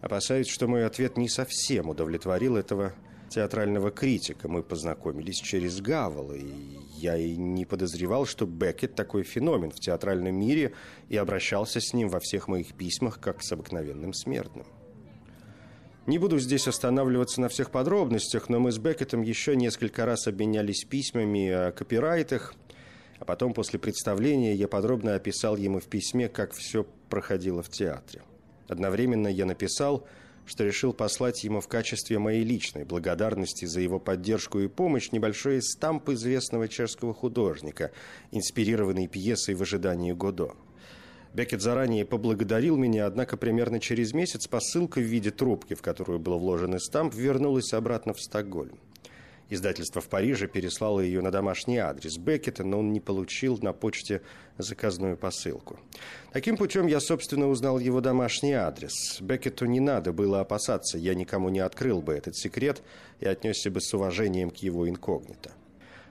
Опасаюсь, 0.00 0.48
что 0.48 0.68
мой 0.68 0.86
ответ 0.86 1.16
не 1.16 1.28
совсем 1.28 1.88
удовлетворил 1.88 2.56
этого 2.56 2.94
театрального 3.28 3.90
критика. 3.90 4.48
Мы 4.48 4.62
познакомились 4.62 5.36
через 5.36 5.80
Гавела, 5.80 6.32
и 6.32 6.52
я 6.96 7.16
и 7.16 7.36
не 7.36 7.64
подозревал, 7.64 8.24
что 8.24 8.46
Беккет 8.46 8.94
такой 8.94 9.22
феномен 9.22 9.70
в 9.70 9.80
театральном 9.80 10.34
мире 10.34 10.72
и 11.08 11.16
обращался 11.16 11.80
с 11.80 11.92
ним 11.92 12.08
во 12.08 12.20
всех 12.20 12.48
моих 12.48 12.74
письмах, 12.74 13.20
как 13.20 13.42
с 13.42 13.52
обыкновенным 13.52 14.12
смертным. 14.12 14.66
Не 16.06 16.16
буду 16.18 16.38
здесь 16.38 16.66
останавливаться 16.66 17.40
на 17.40 17.50
всех 17.50 17.70
подробностях, 17.70 18.48
но 18.48 18.60
мы 18.60 18.72
с 18.72 18.78
Беккетом 18.78 19.20
еще 19.20 19.56
несколько 19.56 20.06
раз 20.06 20.26
обменялись 20.26 20.84
письмами 20.84 21.50
о 21.50 21.72
копирайтах, 21.72 22.54
а 23.18 23.26
потом 23.26 23.52
после 23.52 23.78
представления 23.78 24.54
я 24.54 24.68
подробно 24.68 25.16
описал 25.16 25.56
ему 25.56 25.80
в 25.80 25.84
письме, 25.84 26.28
как 26.28 26.52
все 26.54 26.86
проходило 27.10 27.62
в 27.62 27.68
театре. 27.68 28.22
Одновременно 28.68 29.28
я 29.28 29.46
написал– 29.46 30.06
что 30.48 30.64
решил 30.64 30.92
послать 30.92 31.44
ему 31.44 31.60
в 31.60 31.68
качестве 31.68 32.18
моей 32.18 32.42
личной 32.42 32.84
благодарности 32.84 33.66
за 33.66 33.80
его 33.80 34.00
поддержку 34.00 34.58
и 34.60 34.68
помощь 34.68 35.12
небольшой 35.12 35.62
стамп 35.62 36.08
известного 36.10 36.68
чешского 36.68 37.12
художника, 37.14 37.92
инспирированный 38.30 39.06
пьесой 39.06 39.54
«В 39.54 39.62
ожидании 39.62 40.12
Годо». 40.12 40.54
Бекет 41.34 41.60
заранее 41.60 42.06
поблагодарил 42.06 42.76
меня, 42.76 43.06
однако 43.06 43.36
примерно 43.36 43.78
через 43.78 44.14
месяц 44.14 44.46
посылка 44.46 44.98
в 44.98 45.04
виде 45.04 45.30
трубки, 45.30 45.74
в 45.74 45.82
которую 45.82 46.18
был 46.18 46.38
вложен 46.38 46.80
стамп, 46.80 47.14
вернулась 47.14 47.74
обратно 47.74 48.14
в 48.14 48.20
Стокгольм. 48.20 48.78
Издательство 49.50 50.02
в 50.02 50.08
Париже 50.08 50.46
переслало 50.46 51.00
ее 51.00 51.22
на 51.22 51.30
домашний 51.30 51.78
адрес 51.78 52.18
Беккета, 52.18 52.64
но 52.64 52.80
он 52.80 52.92
не 52.92 53.00
получил 53.00 53.58
на 53.62 53.72
почте 53.72 54.20
заказную 54.58 55.16
посылку. 55.16 55.78
Таким 56.32 56.58
путем 56.58 56.86
я, 56.86 57.00
собственно, 57.00 57.48
узнал 57.48 57.78
его 57.78 58.02
домашний 58.02 58.52
адрес. 58.52 59.18
Беккету 59.22 59.64
не 59.64 59.80
надо 59.80 60.12
было 60.12 60.40
опасаться, 60.40 60.98
я 60.98 61.14
никому 61.14 61.48
не 61.48 61.60
открыл 61.60 62.02
бы 62.02 62.12
этот 62.12 62.36
секрет 62.36 62.82
и 63.20 63.26
отнесся 63.26 63.70
бы 63.70 63.80
с 63.80 63.94
уважением 63.94 64.50
к 64.50 64.56
его 64.56 64.86
инкогнито. 64.86 65.52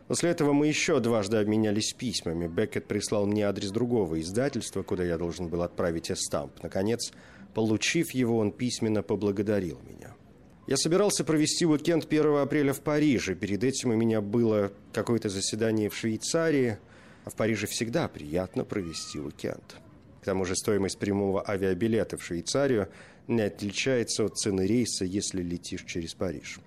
После 0.08 0.32
этого 0.32 0.54
мы 0.54 0.68
еще 0.68 1.00
дважды 1.00 1.38
обменялись 1.38 1.94
письмами. 1.94 2.48
Беккет 2.48 2.88
прислал 2.88 3.28
мне 3.28 3.46
адрес 3.46 3.70
другого 3.72 4.20
издательства, 4.20 4.82
куда 4.82 5.04
я 5.04 5.18
должен 5.18 5.48
был 5.48 5.62
отправить 5.62 6.10
эстамп. 6.10 6.54
Наконец, 6.64 7.12
получив 7.54 8.12
его, 8.12 8.38
он 8.38 8.52
письменно 8.52 9.04
поблагодарил 9.04 9.80
меня. 9.84 10.17
Я 10.68 10.76
собирался 10.76 11.24
провести 11.24 11.66
уикенд 11.66 12.06
1 12.08 12.36
апреля 12.36 12.74
в 12.74 12.82
Париже. 12.82 13.36
Перед 13.36 13.64
этим 13.64 13.92
у 13.92 13.96
меня 13.96 14.20
было 14.20 14.74
какое-то 14.92 15.30
заседание 15.30 15.90
в 15.90 15.96
Швейцарии. 15.96 16.78
А 17.24 17.30
в 17.30 17.36
Париже 17.36 17.68
всегда 17.68 18.10
приятно 18.10 18.66
провести 18.66 19.18
уикенд. 19.18 19.78
К 20.22 20.26
тому 20.26 20.44
же 20.44 20.58
стоимость 20.58 21.00
прямого 21.00 21.50
авиабилета 21.50 22.18
в 22.18 22.24
Швейцарию 22.24 22.90
не 23.30 23.44
отличается 23.44 24.26
от 24.26 24.38
цены 24.38 24.68
рейса, 24.68 25.06
если 25.06 25.42
летишь 25.42 25.86
через 25.86 26.14
Париж. 26.14 26.60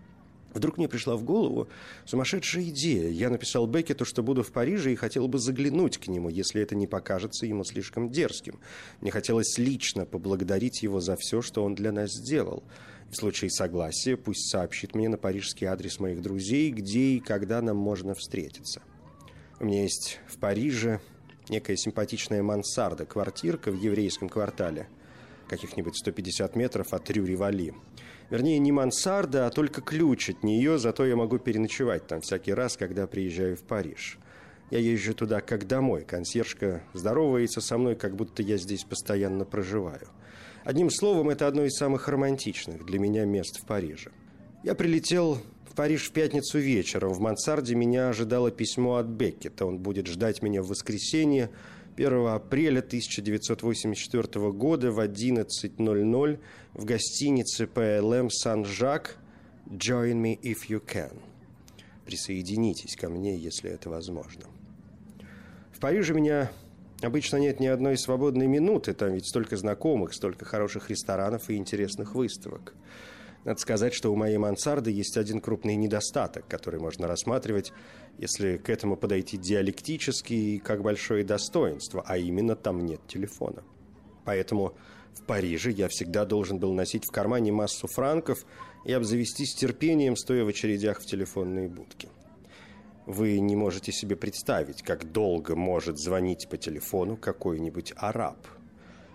Вдруг 0.55 0.79
мне 0.79 0.89
пришла 0.89 1.17
в 1.17 1.23
голову 1.23 1.69
сумасшедшая 2.07 2.65
идея. 2.65 3.09
Я 3.09 3.29
написал 3.29 3.67
Беккету, 3.67 4.05
что 4.05 4.23
буду 4.23 4.43
в 4.43 4.51
Париже 4.51 4.93
и 4.93 4.97
хотел 4.97 5.29
бы 5.29 5.39
заглянуть 5.39 5.99
к 5.99 6.09
нему, 6.09 6.29
если 6.31 6.63
это 6.63 6.75
не 6.75 6.87
покажется 6.87 7.47
ему 7.47 7.65
слишком 7.65 8.11
дерзким. 8.11 8.59
Мне 9.01 9.11
хотелось 9.11 9.59
лично 9.59 10.07
поблагодарить 10.07 10.83
его 10.83 11.01
за 11.01 11.17
все, 11.17 11.43
что 11.43 11.65
он 11.65 11.75
для 11.75 11.93
нас 11.93 12.13
сделал. 12.13 12.65
В 13.11 13.17
случае 13.17 13.51
согласия 13.51 14.17
пусть 14.17 14.51
сообщит 14.51 14.95
мне 14.95 15.09
на 15.09 15.19
парижский 15.19 15.67
адрес 15.67 15.99
моих 15.99 16.23
друзей, 16.23 16.71
где 16.71 17.17
и 17.17 17.21
когда 17.21 17.61
нам 17.61 17.77
можно 17.77 18.15
встретиться. 18.15 18.83
У 19.59 19.65
меня 19.65 19.83
есть 19.83 20.21
в 20.29 20.39
Париже 20.39 21.01
некая 21.49 21.77
симпатичная 21.77 22.43
мансарда, 22.43 23.05
квартирка 23.07 23.73
в 23.73 23.75
еврейском 23.75 24.29
квартале, 24.29 24.89
каких-нибудь 25.49 25.97
150 25.97 26.55
метров 26.55 26.95
от 26.95 27.11
Рю-Ривали. 27.11 27.75
Вернее, 28.31 28.61
не 28.61 28.71
мансарда, 28.71 29.49
а 29.49 29.51
только 29.51 29.81
ключ 29.81 30.31
от 30.31 30.45
нее, 30.45 30.79
зато 30.79 31.05
я 31.05 31.17
могу 31.17 31.39
переночевать 31.39 32.07
там 32.07 32.21
всякий 32.21 32.55
раз, 32.55 32.77
когда 32.77 33.09
приезжаю 33.09 33.57
в 33.57 33.65
Париж. 33.65 34.19
Я 34.71 34.79
езжу 34.79 35.15
туда 35.15 35.41
как 35.41 35.67
домой. 35.67 36.05
Консьержка 36.05 36.85
здоровается 36.95 37.61
со 37.61 37.77
мной, 37.77 37.97
как 37.97 38.15
будто 38.15 38.41
я 38.45 38.57
здесь 38.57 38.85
постоянно 38.85 39.45
проживаю. 39.45 40.07
Одним 40.71 40.89
словом, 40.89 41.31
это 41.31 41.49
одно 41.49 41.65
из 41.65 41.75
самых 41.75 42.07
романтичных 42.07 42.87
для 42.87 43.01
меня 43.01 43.25
мест 43.25 43.59
в 43.61 43.67
Париже. 43.67 44.13
Я 44.63 44.77
прилетел 44.77 45.43
в 45.69 45.75
Париж 45.75 46.09
в 46.09 46.13
пятницу 46.13 46.61
вечером. 46.61 47.13
В 47.13 47.19
мансарде 47.19 47.75
меня 47.75 48.11
ожидало 48.11 48.53
письмо 48.53 48.95
от 48.95 49.07
Беккета. 49.07 49.67
Он 49.67 49.81
будет 49.81 50.07
ждать 50.07 50.43
меня 50.43 50.63
в 50.63 50.69
воскресенье 50.69 51.51
1 51.97 52.25
апреля 52.29 52.79
1984 52.79 54.53
года 54.53 54.93
в 54.93 55.01
11.00 55.01 56.39
в 56.75 56.85
гостинице 56.85 57.65
PLM 57.65 58.31
Сан-Жак 58.31 59.17
«Join 59.67 60.23
me 60.23 60.41
if 60.41 60.69
you 60.69 60.81
can». 60.81 61.21
Присоединитесь 62.07 62.95
ко 62.95 63.09
мне, 63.09 63.37
если 63.37 63.73
это 63.73 63.91
возможно. 63.91 64.45
В 65.73 65.81
Париже 65.81 66.15
меня 66.15 66.53
Обычно 67.03 67.39
нет 67.39 67.61
ни 67.61 67.67
одной 67.67 67.97
свободной 67.97 68.47
минуты, 68.47 68.93
там 68.93 69.15
ведь 69.15 69.27
столько 69.27 69.57
знакомых, 69.57 70.13
столько 70.13 70.45
хороших 70.45 70.91
ресторанов 70.91 71.49
и 71.49 71.57
интересных 71.57 72.15
выставок. 72.15 72.75
Надо 73.45 73.59
сказать, 73.59 73.95
что 73.95 74.13
у 74.13 74.17
моей 74.17 74.37
мансарды 74.37 74.91
есть 74.91 75.17
один 75.17 75.41
крупный 75.41 75.77
недостаток, 75.77 76.47
который 76.47 76.79
можно 76.79 77.09
рассматривать, 77.09 77.73
если 78.19 78.59
к 78.59 78.69
этому 78.69 78.97
подойти 78.97 79.39
диалектически 79.39 80.35
и 80.35 80.59
как 80.59 80.83
большое 80.83 81.25
достоинство, 81.25 82.05
а 82.07 82.19
именно 82.19 82.55
там 82.55 82.85
нет 82.85 83.01
телефона. 83.07 83.63
Поэтому 84.27 84.75
в 85.15 85.23
Париже 85.23 85.71
я 85.71 85.89
всегда 85.89 86.27
должен 86.27 86.59
был 86.59 86.75
носить 86.75 87.07
в 87.07 87.11
кармане 87.11 87.51
массу 87.51 87.89
франков 87.89 88.45
и 88.85 88.93
обзавестись 88.93 89.55
терпением, 89.55 90.17
стоя 90.17 90.45
в 90.45 90.49
очередях 90.49 91.01
в 91.01 91.07
телефонные 91.07 91.69
будки. 91.69 92.11
Вы 93.07 93.41
не 93.41 93.57
можете 93.57 93.93
себе 93.93 94.15
представить, 94.15 94.83
как 94.83 95.11
долго 95.11 95.57
может 95.57 95.99
звонить 95.99 96.49
по 96.49 96.57
телефону 96.57 97.17
какой-нибудь 97.17 97.95
араб. 97.97 98.47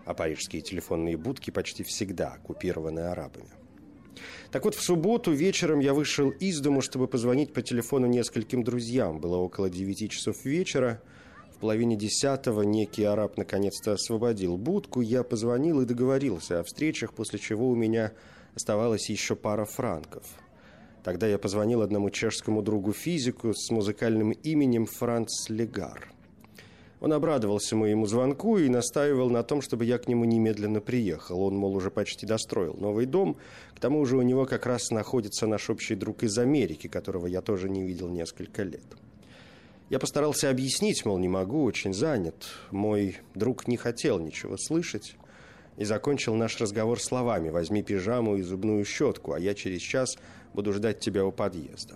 А 0.06 0.14
парижские 0.14 0.62
телефонные 0.62 1.18
будки 1.18 1.52
почти 1.52 1.84
всегда 1.84 2.34
оккупированы 2.34 3.02
арабами. 3.02 3.50
Так 4.52 4.66
вот, 4.66 4.76
в 4.76 4.82
субботу 4.82 5.32
вечером 5.32 5.80
я 5.80 5.94
вышел 5.94 6.30
из 6.30 6.60
дому, 6.62 6.82
чтобы 6.82 7.08
позвонить 7.08 7.54
по 7.54 7.62
телефону 7.62 8.08
нескольким 8.08 8.64
друзьям. 8.64 9.20
Было 9.20 9.38
около 9.38 9.70
девяти 9.70 10.10
часов 10.10 10.46
вечера. 10.46 11.02
В 11.54 11.60
половине 11.60 11.96
десятого 11.96 12.64
некий 12.64 13.04
араб 13.04 13.38
наконец-то 13.38 13.94
освободил 13.94 14.58
будку. 14.58 15.02
Я 15.02 15.24
позвонил 15.24 15.82
и 15.82 15.86
договорился 15.86 16.60
о 16.60 16.64
встречах, 16.64 17.14
после 17.14 17.40
чего 17.40 17.70
у 17.70 17.76
меня 17.76 18.14
оставалось 18.56 19.10
еще 19.10 19.36
пара 19.36 19.66
франков– 19.66 20.24
Тогда 21.06 21.28
я 21.28 21.38
позвонил 21.38 21.84
одному 21.84 22.10
чешскому 22.10 22.64
другу-физику 22.64 23.54
с 23.54 23.70
музыкальным 23.70 24.32
именем 24.32 24.88
Франц 24.88 25.50
Легар. 25.50 26.12
Он 27.00 27.14
обрадовался 27.14 27.76
моему 27.76 28.08
звонку 28.08 28.58
и 28.58 28.70
настаивал 28.70 29.30
на 29.30 29.44
том, 29.44 29.62
чтобы 29.62 29.86
я 29.86 30.00
к 30.00 30.08
нему 30.08 30.26
немедленно 30.26 30.82
приехал. 30.82 31.44
Он, 31.44 31.56
мол, 31.58 31.76
уже 31.76 31.92
почти 31.92 32.26
достроил 32.26 32.74
новый 32.74 33.06
дом. 33.06 33.38
К 33.76 33.80
тому 33.80 34.04
же 34.08 34.18
у 34.18 34.24
него 34.24 34.48
как 34.48 34.66
раз 34.66 34.90
находится 34.90 35.46
наш 35.46 35.70
общий 35.70 35.94
друг 35.94 36.24
из 36.24 36.36
Америки, 36.40 36.88
которого 36.88 37.28
я 37.28 37.44
тоже 37.44 37.70
не 37.70 37.84
видел 37.84 38.10
несколько 38.10 38.64
лет. 38.64 38.98
Я 39.92 40.00
постарался 40.00 40.50
объяснить, 40.50 41.06
мол, 41.06 41.20
не 41.20 41.28
могу, 41.28 41.66
очень 41.66 41.94
занят. 41.94 42.48
Мой 42.72 43.18
друг 43.36 43.68
не 43.68 43.78
хотел 43.78 44.18
ничего 44.18 44.58
слышать 44.58 45.18
и 45.78 45.86
закончил 45.86 46.34
наш 46.36 46.60
разговор 46.60 47.00
словами 47.00 47.50
«возьми 47.50 47.84
пижаму 47.84 48.38
и 48.38 48.42
зубную 48.42 48.86
щетку, 48.86 49.34
а 49.34 49.40
я 49.40 49.54
через 49.54 49.82
час 49.82 50.18
Буду 50.56 50.72
ждать 50.72 51.02
тебя 51.02 51.26
у 51.26 51.34
подъезда. 51.34 51.96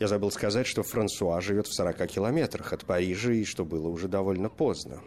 Я 0.00 0.08
забыл 0.08 0.30
сказать, 0.30 0.66
что 0.66 0.82
Франсуа 0.82 1.42
живет 1.42 1.66
в 1.66 1.74
40 1.74 2.06
километрах 2.06 2.72
от 2.72 2.86
Парижа 2.86 3.32
и 3.32 3.44
что 3.44 3.66
было 3.66 3.88
уже 3.88 4.08
довольно 4.08 4.48
поздно. 4.48 5.02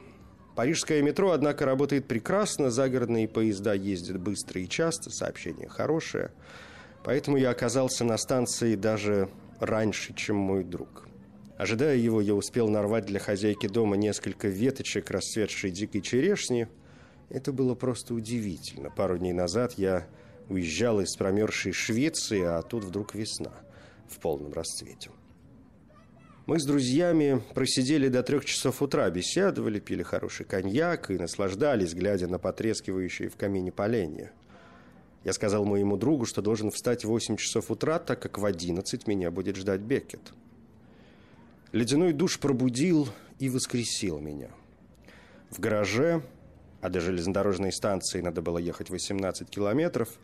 Парижское 0.55 1.01
метро, 1.01 1.31
однако, 1.31 1.65
работает 1.65 2.07
прекрасно, 2.07 2.69
загородные 2.69 3.27
поезда 3.27 3.73
ездят 3.73 4.19
быстро 4.19 4.61
и 4.61 4.69
часто, 4.69 5.09
сообщение 5.09 5.67
хорошее. 5.67 6.31
Поэтому 7.03 7.37
я 7.37 7.49
оказался 7.49 8.05
на 8.05 8.17
станции 8.17 8.75
даже 8.75 9.29
раньше, 9.59 10.13
чем 10.13 10.35
мой 10.35 10.63
друг. 10.63 11.07
Ожидая 11.57 11.97
его, 11.97 12.21
я 12.21 12.35
успел 12.35 12.69
нарвать 12.69 13.07
для 13.07 13.19
хозяйки 13.19 13.67
дома 13.67 13.97
несколько 13.97 14.47
веточек 14.47 15.09
расцветшей 15.09 15.71
дикой 15.71 16.01
черешни. 16.01 16.67
Это 17.29 17.51
было 17.51 17.73
просто 17.73 18.13
удивительно. 18.13 18.91
Пару 18.91 19.17
дней 19.17 19.33
назад 19.33 19.73
я 19.77 20.05
уезжал 20.49 21.01
из 21.01 21.15
промерзшей 21.15 21.71
Швеции, 21.71 22.41
а 22.41 22.61
тут 22.61 22.83
вдруг 22.83 23.15
весна 23.15 23.51
в 24.09 24.19
полном 24.19 24.53
расцвете. 24.53 25.09
Мы 26.45 26.59
с 26.59 26.65
друзьями 26.65 27.43
просидели 27.53 28.07
до 28.07 28.23
трех 28.23 28.45
часов 28.45 28.81
утра, 28.81 29.09
беседовали, 29.09 29.81
пили 29.81 30.01
хороший 30.01 30.45
коньяк 30.45 31.11
и 31.11 31.17
наслаждались, 31.17 31.93
глядя 31.93 32.29
на 32.29 32.39
потрескивающие 32.39 33.27
в 33.27 33.35
камине 33.35 33.73
поленья. 33.73 34.31
Я 35.25 35.33
сказал 35.33 35.65
моему 35.65 35.97
другу, 35.97 36.25
что 36.25 36.41
должен 36.41 36.71
встать 36.71 37.03
в 37.03 37.09
8 37.09 37.35
часов 37.35 37.69
утра, 37.69 37.99
так 37.99 38.21
как 38.21 38.37
в 38.37 38.45
11 38.45 39.07
меня 39.07 39.29
будет 39.29 39.57
ждать 39.57 39.81
Беккет. 39.81 40.21
Ледяной 41.73 42.13
душ 42.13 42.39
пробудил 42.39 43.09
и 43.39 43.49
воскресил 43.49 44.19
меня. 44.19 44.49
В 45.49 45.59
гараже, 45.59 46.21
а 46.79 46.87
до 46.87 47.01
железнодорожной 47.01 47.73
станции 47.73 48.21
надо 48.21 48.41
было 48.41 48.57
ехать 48.57 48.89
18 48.89 49.49
километров, 49.49 50.17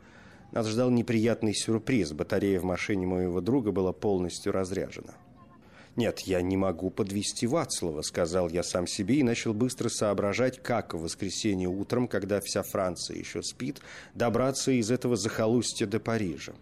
нас 0.54 0.68
ждал 0.68 0.92
неприятный 0.92 1.54
сюрприз. 1.56 2.14
Батарея 2.14 2.60
в 2.60 2.64
машине 2.64 3.08
моего 3.08 3.42
друга 3.42 3.72
была 3.72 3.92
полностью 3.92 4.52
разряжена. 4.54 5.14
«Нет, 5.96 6.22
я 6.22 6.42
не 6.42 6.58
могу 6.58 6.90
подвести 6.90 7.46
Вацлава»,— 7.46 8.02
сказал 8.04 8.50
я 8.50 8.64
сам 8.64 8.88
себе 8.88 9.16
и 9.16 9.24
начал 9.24 9.54
быстро 9.54 9.90
соображать, 9.90 10.62
как 10.62 10.94
в 10.94 11.02
воскресенье 11.02 11.70
утром, 11.70 12.08
когда 12.08 12.40
вся 12.42 12.64
Франция 12.64 13.18
еще 13.18 13.44
спит, 13.44 13.80
добраться 14.16 14.72
из 14.72 14.90
этого 14.90 15.16
захолустья 15.16 15.86
до 15.86 16.00
Парижа. 16.00 16.54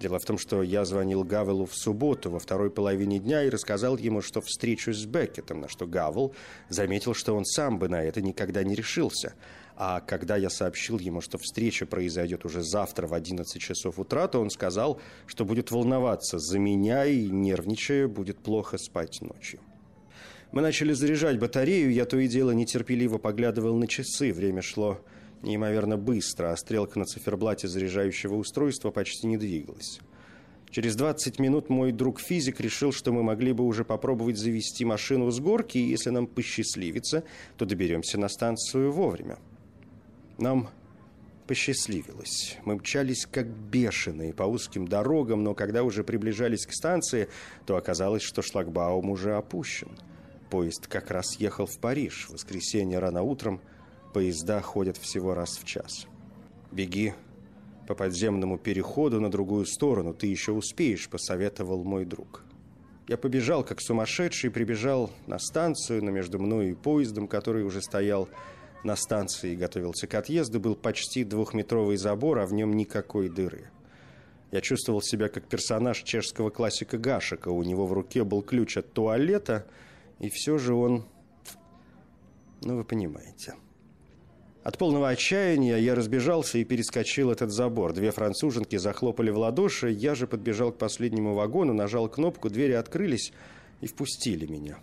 Дело 0.00 0.18
в 0.18 0.24
том, 0.24 0.36
что 0.36 0.62
я 0.62 0.84
звонил 0.84 1.24
Гавелу 1.24 1.64
в 1.64 1.74
субботу 1.74 2.30
во 2.30 2.38
второй 2.38 2.70
половине 2.70 3.18
дня 3.18 3.44
и 3.44 3.50
рассказал 3.50 3.96
ему, 3.96 4.20
что 4.20 4.42
встречусь 4.42 4.98
с 4.98 5.06
Беккетом, 5.06 5.60
на 5.60 5.68
что 5.68 5.86
Гавел 5.86 6.34
заметил, 6.68 7.14
что 7.14 7.34
он 7.34 7.46
сам 7.46 7.78
бы 7.78 7.88
на 7.88 8.02
это 8.02 8.20
никогда 8.20 8.62
не 8.62 8.74
решился— 8.74 9.34
а 9.76 10.00
когда 10.00 10.36
я 10.36 10.48
сообщил 10.48 10.98
ему, 10.98 11.20
что 11.20 11.36
встреча 11.36 11.84
произойдет 11.84 12.46
уже 12.46 12.62
завтра 12.62 13.06
в 13.06 13.12
11 13.12 13.60
часов 13.60 13.98
утра, 13.98 14.26
то 14.26 14.40
он 14.40 14.48
сказал, 14.48 15.00
что 15.26 15.44
будет 15.44 15.70
волноваться 15.70 16.38
за 16.38 16.58
меня 16.58 17.04
и, 17.04 17.26
нервничая, 17.26 18.08
будет 18.08 18.38
плохо 18.38 18.78
спать 18.78 19.20
ночью. 19.20 19.60
Мы 20.50 20.62
начали 20.62 20.94
заряжать 20.94 21.38
батарею, 21.38 21.92
я 21.92 22.06
то 22.06 22.18
и 22.18 22.26
дело 22.26 22.52
нетерпеливо 22.52 23.18
поглядывал 23.18 23.76
на 23.76 23.86
часы. 23.86 24.32
Время 24.32 24.62
шло 24.62 24.98
неимоверно 25.42 25.98
быстро, 25.98 26.52
а 26.52 26.56
стрелка 26.56 26.98
на 26.98 27.04
циферблате 27.04 27.68
заряжающего 27.68 28.34
устройства 28.34 28.90
почти 28.90 29.26
не 29.26 29.36
двигалась. 29.36 30.00
Через 30.70 30.96
20 30.96 31.38
минут 31.38 31.68
мой 31.68 31.92
друг-физик 31.92 32.60
решил, 32.60 32.92
что 32.92 33.12
мы 33.12 33.22
могли 33.22 33.52
бы 33.52 33.64
уже 33.64 33.84
попробовать 33.84 34.38
завести 34.38 34.84
машину 34.84 35.30
с 35.30 35.38
горки, 35.38 35.78
и 35.78 35.88
если 35.88 36.10
нам 36.10 36.26
посчастливится, 36.26 37.24
то 37.58 37.66
доберемся 37.66 38.18
на 38.18 38.28
станцию 38.28 38.92
вовремя. 38.92 39.38
Нам 40.38 40.68
посчастливилось. 41.46 42.58
Мы 42.64 42.76
мчались 42.76 43.26
как 43.26 43.46
бешеные 43.46 44.34
по 44.34 44.42
узким 44.42 44.86
дорогам, 44.86 45.44
но 45.44 45.54
когда 45.54 45.82
уже 45.82 46.04
приближались 46.04 46.66
к 46.66 46.72
станции, 46.72 47.28
то 47.64 47.76
оказалось, 47.76 48.22
что 48.22 48.42
шлагбаум 48.42 49.10
уже 49.10 49.34
опущен. 49.34 49.96
Поезд 50.50 50.86
как 50.86 51.10
раз 51.10 51.36
ехал 51.36 51.66
в 51.66 51.78
Париж. 51.78 52.26
В 52.28 52.34
воскресенье 52.34 52.98
рано 52.98 53.22
утром 53.22 53.60
поезда 54.12 54.60
ходят 54.60 54.96
всего 54.96 55.34
раз 55.34 55.56
в 55.56 55.64
час. 55.64 56.06
«Беги 56.70 57.14
по 57.86 57.94
подземному 57.94 58.58
переходу 58.58 59.20
на 59.20 59.30
другую 59.30 59.66
сторону, 59.66 60.12
ты 60.12 60.26
еще 60.26 60.52
успеешь»,— 60.52 61.08
посоветовал 61.10 61.84
мой 61.84 62.04
друг. 62.04 62.42
Я 63.08 63.16
побежал, 63.16 63.62
как 63.62 63.80
сумасшедший, 63.80 64.50
прибежал 64.50 65.12
на 65.28 65.38
станцию, 65.38 66.04
но 66.04 66.10
между 66.10 66.40
мной 66.40 66.70
и 66.70 66.74
поездом, 66.74 67.28
который 67.28 67.62
уже 67.62 67.80
стоял 67.80 68.28
на 68.84 68.96
станции 68.96 69.56
готовился 69.56 70.06
к 70.06 70.14
отъезду, 70.14 70.60
был 70.60 70.74
почти 70.74 71.24
двухметровый 71.24 71.96
забор, 71.96 72.38
а 72.38 72.46
в 72.46 72.52
нем 72.52 72.74
никакой 72.74 73.28
дыры. 73.28 73.70
Я 74.52 74.60
чувствовал 74.60 75.02
себя 75.02 75.28
как 75.28 75.48
персонаж 75.48 76.02
чешского 76.02 76.50
классика 76.50 76.98
Гашика. 76.98 77.48
У 77.48 77.62
него 77.62 77.86
в 77.86 77.92
руке 77.92 78.24
был 78.24 78.42
ключ 78.42 78.76
от 78.76 78.92
туалета, 78.92 79.66
и 80.18 80.30
все 80.30 80.58
же 80.58 80.74
он... 80.74 81.04
Ну, 82.62 82.76
вы 82.76 82.84
понимаете. 82.84 83.54
От 84.62 84.78
полного 84.78 85.08
отчаяния 85.08 85.76
я 85.76 85.94
разбежался 85.94 86.58
и 86.58 86.64
перескочил 86.64 87.30
этот 87.30 87.52
забор. 87.52 87.92
Две 87.92 88.10
француженки 88.10 88.76
захлопали 88.76 89.30
в 89.30 89.38
ладоши, 89.38 89.90
я 89.90 90.14
же 90.14 90.26
подбежал 90.26 90.72
к 90.72 90.78
последнему 90.78 91.34
вагону, 91.34 91.72
нажал 91.72 92.08
кнопку, 92.08 92.48
двери 92.48 92.72
открылись 92.72 93.32
и 93.80 93.86
впустили 93.86 94.46
меня. 94.46 94.78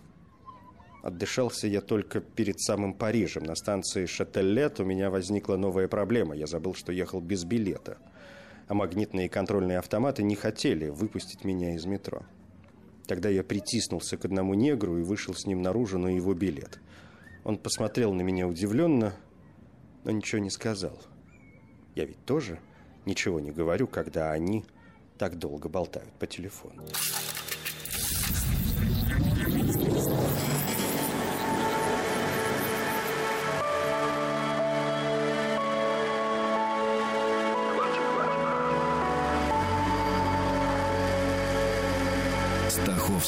Отдышался 1.04 1.66
я 1.66 1.82
только 1.82 2.22
перед 2.22 2.58
самым 2.62 2.94
Парижем. 2.94 3.44
На 3.44 3.54
станции 3.56 4.06
Шателлет 4.06 4.80
у 4.80 4.86
меня 4.86 5.10
возникла 5.10 5.56
новая 5.56 5.86
проблема. 5.86 6.34
Я 6.34 6.46
забыл, 6.46 6.72
что 6.72 6.92
ехал 6.92 7.20
без 7.20 7.44
билета. 7.44 7.98
А 8.68 8.72
магнитные 8.72 9.28
контрольные 9.28 9.78
автоматы 9.78 10.22
не 10.22 10.34
хотели 10.34 10.88
выпустить 10.88 11.44
меня 11.44 11.74
из 11.74 11.84
метро. 11.84 12.22
Тогда 13.06 13.28
я 13.28 13.44
притиснулся 13.44 14.16
к 14.16 14.24
одному 14.24 14.54
негру 14.54 14.96
и 14.96 15.02
вышел 15.02 15.34
с 15.34 15.44
ним 15.44 15.60
наружу 15.60 15.98
на 15.98 16.08
его 16.08 16.32
билет. 16.32 16.80
Он 17.44 17.58
посмотрел 17.58 18.14
на 18.14 18.22
меня 18.22 18.48
удивленно, 18.48 19.12
но 20.04 20.10
ничего 20.10 20.40
не 20.40 20.48
сказал. 20.48 20.98
Я 21.94 22.06
ведь 22.06 22.24
тоже 22.24 22.58
ничего 23.04 23.40
не 23.40 23.52
говорю, 23.52 23.88
когда 23.88 24.32
они 24.32 24.64
так 25.18 25.38
долго 25.38 25.68
болтают 25.68 26.14
по 26.14 26.26
телефону. 26.26 26.82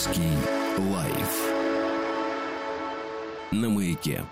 Стаховский 0.07 0.37
лайф 0.93 1.53
на 3.51 3.69
маяке. 3.69 4.25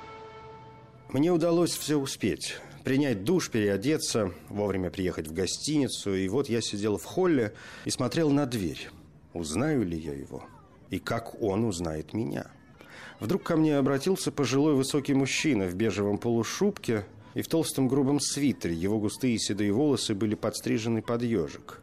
Мне 1.08 1.32
удалось 1.32 1.76
все 1.76 1.96
успеть. 1.96 2.56
Принять 2.84 3.24
душ, 3.24 3.50
переодеться, 3.50 4.32
вовремя 4.48 4.90
приехать 4.90 5.26
в 5.26 5.32
гостиницу. 5.32 6.14
И 6.14 6.28
вот 6.28 6.48
я 6.48 6.60
сидел 6.60 6.96
в 6.96 7.04
холле 7.04 7.54
и 7.84 7.90
смотрел 7.90 8.30
на 8.30 8.46
дверь. 8.46 8.88
Узнаю 9.32 9.84
ли 9.84 9.98
я 9.98 10.12
его? 10.12 10.44
И 10.90 10.98
как 10.98 11.42
он 11.42 11.64
узнает 11.64 12.12
меня? 12.12 12.46
Вдруг 13.18 13.42
ко 13.42 13.56
мне 13.56 13.76
обратился 13.76 14.30
пожилой 14.30 14.74
высокий 14.74 15.14
мужчина 15.14 15.66
в 15.66 15.74
бежевом 15.74 16.18
полушубке 16.18 17.04
и 17.34 17.42
в 17.42 17.48
толстом 17.48 17.88
грубом 17.88 18.20
свитере. 18.20 18.74
Его 18.74 19.00
густые 19.00 19.38
седые 19.38 19.72
волосы 19.72 20.14
были 20.14 20.34
подстрижены 20.34 21.02
под 21.02 21.22
ежик. 21.22 21.80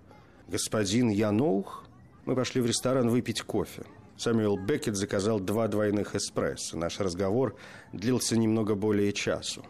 «Господин 0.47 1.09
Яноух?» 1.09 1.85
Мы 2.25 2.35
пошли 2.35 2.61
в 2.61 2.65
ресторан 2.65 3.09
выпить 3.09 3.41
кофе. 3.41 3.83
Сэмюэл 4.17 4.57
Беккет 4.57 4.95
заказал 4.95 5.39
два 5.39 5.67
двойных 5.67 6.15
эспрессо. 6.15 6.77
Наш 6.77 6.99
разговор 6.99 7.55
длился 7.91 8.37
немного 8.37 8.75
более 8.75 9.11
часу. 9.11 9.65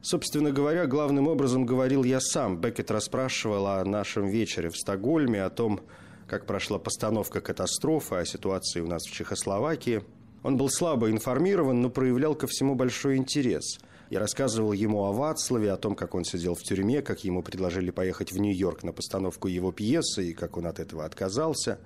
Собственно 0.00 0.52
говоря, 0.52 0.86
главным 0.86 1.26
образом 1.26 1.66
говорил 1.66 2.04
я 2.04 2.20
сам. 2.20 2.56
Беккет 2.56 2.92
расспрашивал 2.92 3.66
о 3.66 3.84
нашем 3.84 4.28
вечере 4.28 4.70
в 4.70 4.76
Стокгольме, 4.76 5.42
о 5.42 5.50
том, 5.50 5.80
как 6.28 6.46
прошла 6.46 6.78
постановка 6.78 7.40
катастрофы, 7.40 8.14
о 8.14 8.24
ситуации 8.24 8.80
у 8.80 8.86
нас 8.86 9.02
в 9.02 9.12
Чехословакии. 9.12 10.04
Он 10.44 10.56
был 10.56 10.70
слабо 10.70 11.10
информирован, 11.10 11.80
но 11.80 11.90
проявлял 11.90 12.36
ко 12.36 12.46
всему 12.46 12.76
большой 12.76 13.16
интерес. 13.16 13.80
Я 14.10 14.20
рассказывал 14.20 14.72
ему 14.72 15.04
о 15.04 15.12
Вацлаве, 15.12 15.70
о 15.70 15.76
том, 15.76 15.94
как 15.94 16.14
он 16.14 16.24
сидел 16.24 16.54
в 16.54 16.62
тюрьме, 16.62 17.02
как 17.02 17.24
ему 17.24 17.42
предложили 17.42 17.90
поехать 17.90 18.32
в 18.32 18.38
Нью-Йорк 18.38 18.82
на 18.82 18.92
постановку 18.92 19.48
его 19.48 19.70
пьесы 19.70 20.30
и 20.30 20.32
как 20.32 20.56
он 20.56 20.66
от 20.66 20.80
этого 20.80 21.04
отказался. 21.04 21.78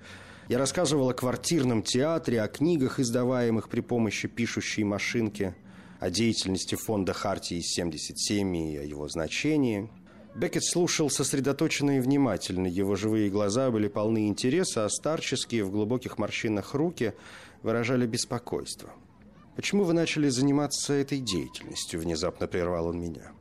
Я 0.47 0.57
рассказывал 0.57 1.09
о 1.09 1.13
квартирном 1.13 1.83
театре, 1.83 2.41
о 2.41 2.47
книгах, 2.47 3.01
издаваемых 3.01 3.67
при 3.67 3.81
помощи 3.81 4.29
пишущей 4.29 4.83
машинки, 4.83 5.53
о 5.99 6.09
деятельности 6.09 6.75
фонда 6.75 7.11
Хартии 7.11 7.59
77 7.59 8.55
и 8.55 8.77
о 8.77 8.83
его 8.83 9.09
значении. 9.09 9.89
Беккет 10.33 10.63
слушал 10.63 11.09
сосредоточенно 11.09 11.97
и 11.97 11.99
внимательно. 11.99 12.67
Его 12.67 12.95
живые 12.95 13.29
глаза 13.29 13.69
были 13.69 13.89
полны 13.89 14.29
интереса, 14.29 14.85
а 14.85 14.89
старческие 14.89 15.65
в 15.65 15.71
глубоких 15.71 16.17
морщинах 16.17 16.73
руки 16.73 17.13
выражали 17.63 18.07
беспокойство– 18.07 18.91
«Почему 19.55 19.83
вы 19.83 19.93
начали 19.93 20.29
заниматься 20.29 20.93
этой 20.93 21.19
деятельностью?»– 21.19 21.99
внезапно 22.01 22.47
прервал 22.47 22.87
он 22.87 22.99
меня. 22.99 23.31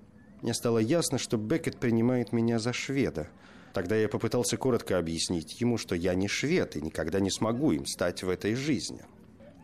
Мне 0.43 0.53
стало 0.53 0.79
ясно, 0.79 1.19
что 1.19 1.37
Беккет 1.37 1.79
принимает 1.79 2.33
меня 2.33 2.59
за 2.59 2.73
шведа. 2.73 3.29
Тогда 3.73 3.97
я 3.97 4.09
попытался 4.09 4.57
коротко 4.57 4.99
объяснить 4.99 5.61
ему, 5.61 5.79
что 5.79 5.95
я 5.95 6.15
не 6.15 6.29
швед 6.29 6.77
и 6.77 6.83
никогда 6.83 7.21
не 7.21 7.31
смогу 7.31 7.73
им 7.73 7.87
стать 7.87 8.23
в 8.23 8.29
этой 8.29 8.55
жизни. 8.55 9.01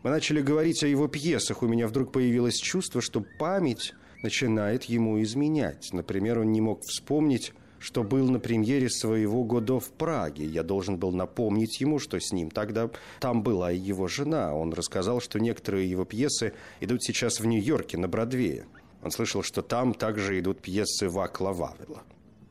Мы 0.01 0.09
начали 0.09 0.41
говорить 0.41 0.83
о 0.83 0.87
его 0.87 1.07
пьесах. 1.07 1.61
У 1.61 1.67
меня 1.67 1.87
вдруг 1.87 2.11
появилось 2.11 2.55
чувство, 2.55 3.01
что 3.01 3.23
память 3.37 3.93
начинает 4.23 4.85
ему 4.85 5.21
изменять. 5.21 5.89
Например, 5.91 6.39
он 6.39 6.51
не 6.51 6.61
мог 6.61 6.81
вспомнить, 6.83 7.53
что 7.79 8.03
был 8.03 8.29
на 8.29 8.39
премьере 8.39 8.89
своего 8.89 9.43
года 9.43 9.79
в 9.79 9.89
Праге. 9.91 10.45
Я 10.45 10.63
должен 10.63 10.97
был 10.97 11.11
напомнить 11.11 11.79
ему, 11.81 11.99
что 11.99 12.19
с 12.19 12.31
ним 12.31 12.51
тогда 12.51 12.89
там 13.19 13.41
была 13.41 13.71
и 13.71 13.77
его 13.77 14.07
жена. 14.07 14.53
Он 14.53 14.73
рассказал, 14.73 15.21
что 15.21 15.39
некоторые 15.39 15.89
его 15.89 16.05
пьесы 16.05 16.53
идут 16.79 17.03
сейчас 17.03 17.39
в 17.39 17.45
Нью-Йорке 17.45 17.97
на 17.97 18.07
Бродвее. 18.07 18.65
Он 19.01 19.11
слышал, 19.11 19.43
что 19.43 19.61
там 19.61 19.93
также 19.93 20.39
идут 20.39 20.61
пьесы 20.61 21.09
Вакла 21.09 21.53
Вавила. 21.53 22.03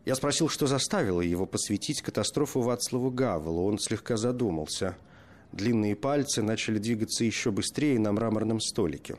Я 0.06 0.14
спросил, 0.14 0.48
что 0.48 0.66
заставило 0.66 1.20
его 1.20 1.44
посвятить 1.44 2.00
катастрофу 2.00 2.62
Вацлаву 2.62 3.10
Гавелу. 3.10 3.66
Он 3.66 3.78
слегка 3.78 4.16
задумался. 4.16 4.96
Длинные 5.52 5.96
пальцы 5.96 6.42
начали 6.42 6.78
двигаться 6.78 7.24
еще 7.24 7.50
быстрее 7.50 7.98
на 7.98 8.12
мраморном 8.12 8.60
столике. 8.60 9.16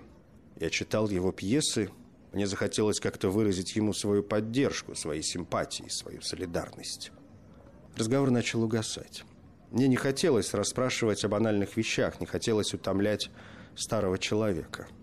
Я 0.60 0.72
читал 0.72 1.08
его 1.10 1.32
пьесы. 1.32 1.92
Мне 2.34 2.48
захотелось 2.48 3.00
как-то 3.00 3.30
выразить 3.30 3.76
ему 3.76 3.94
свою 3.94 4.24
поддержку, 4.24 4.96
свои 4.96 5.22
симпатии, 5.22 5.90
свою 5.90 6.22
солидарность. 6.22 7.12
Разговор 7.96 8.30
начал 8.30 8.64
угасать. 8.64 9.24
Мне 9.72 9.88
не 9.88 9.96
хотелось 9.96 10.54
расспрашивать 10.54 11.24
о 11.24 11.30
банальных 11.30 11.78
вещах, 11.78 12.20
не 12.20 12.26
хотелось 12.26 12.74
утомлять 12.74 13.30
старого 13.76 14.18
человека– 14.18 14.88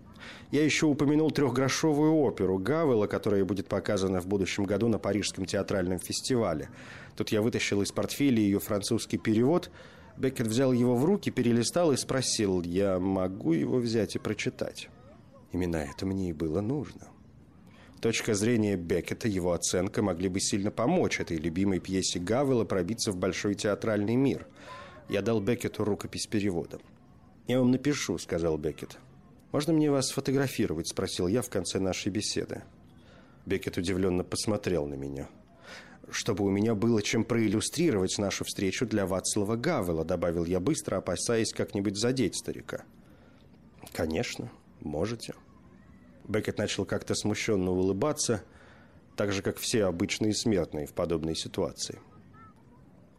я 0.50 0.64
еще 0.64 0.86
упомянул 0.86 1.30
трехгрошовую 1.30 2.14
оперу 2.14 2.58
Гавела, 2.58 3.06
которая 3.06 3.44
будет 3.44 3.68
показана 3.68 4.20
в 4.20 4.26
будущем 4.26 4.64
году 4.64 4.88
на 4.88 4.98
Парижском 4.98 5.44
театральном 5.44 5.98
фестивале. 5.98 6.68
Тут 7.16 7.30
я 7.30 7.42
вытащил 7.42 7.82
из 7.82 7.90
портфеля 7.90 8.38
ее 8.38 8.60
французский 8.60 9.18
перевод. 9.18 9.70
Беккет 10.16 10.46
взял 10.46 10.72
его 10.72 10.96
в 10.96 11.04
руки, 11.04 11.30
перелистал 11.30 11.92
и 11.92 11.96
спросил, 11.96 12.62
я 12.62 12.98
могу 12.98 13.52
его 13.52 13.78
взять 13.78 14.16
и 14.16 14.18
прочитать? 14.18 14.88
Именно 15.52 15.76
это 15.76 16.06
мне 16.06 16.30
и 16.30 16.32
было 16.32 16.60
нужно. 16.60 17.08
Точка 18.06 18.34
зрения 18.34 18.76
Беккета, 18.76 19.26
его 19.26 19.52
оценка 19.52 20.00
могли 20.00 20.28
бы 20.28 20.38
сильно 20.38 20.70
помочь 20.70 21.18
этой 21.18 21.38
любимой 21.38 21.80
пьесе 21.80 22.20
Гавела 22.20 22.64
пробиться 22.64 23.10
в 23.10 23.16
большой 23.16 23.56
театральный 23.56 24.14
мир. 24.14 24.46
Я 25.08 25.22
дал 25.22 25.40
Беккету 25.40 25.82
рукопись 25.82 26.28
перевода. 26.28 26.78
«Я 27.48 27.58
вам 27.58 27.72
напишу»,— 27.72 28.16
сказал 28.20 28.58
Беккет. 28.58 28.98
«Можно 29.50 29.72
мне 29.72 29.90
вас 29.90 30.06
сфотографировать?»– 30.06 30.86
спросил 30.90 31.26
я 31.26 31.42
в 31.42 31.50
конце 31.50 31.80
нашей 31.80 32.12
беседы. 32.12 32.62
Бекет 33.44 33.76
удивленно 33.76 34.22
посмотрел 34.22 34.86
на 34.86 34.94
меня. 34.94 35.28
«Чтобы 36.08 36.44
у 36.44 36.48
меня 36.48 36.76
было 36.76 37.02
чем 37.02 37.24
проиллюстрировать 37.24 38.18
нашу 38.18 38.44
встречу 38.44 38.86
для 38.86 39.04
Вацлава 39.04 39.56
Гавела»,– 39.56 40.04
добавил 40.04 40.44
я 40.44 40.60
быстро, 40.60 40.98
опасаясь 40.98 41.52
как-нибудь 41.52 41.96
задеть 41.96 42.36
старика. 42.36 42.84
«Конечно, 43.92 44.48
можете». 44.80 45.34
Бекет 46.28 46.58
начал 46.58 46.84
как-то 46.84 47.14
смущенно 47.14 47.70
улыбаться, 47.70 48.42
так 49.16 49.32
же, 49.32 49.42
как 49.42 49.58
все 49.58 49.84
обычные 49.84 50.34
смертные 50.34 50.86
в 50.86 50.92
подобной 50.92 51.34
ситуации. 51.34 52.00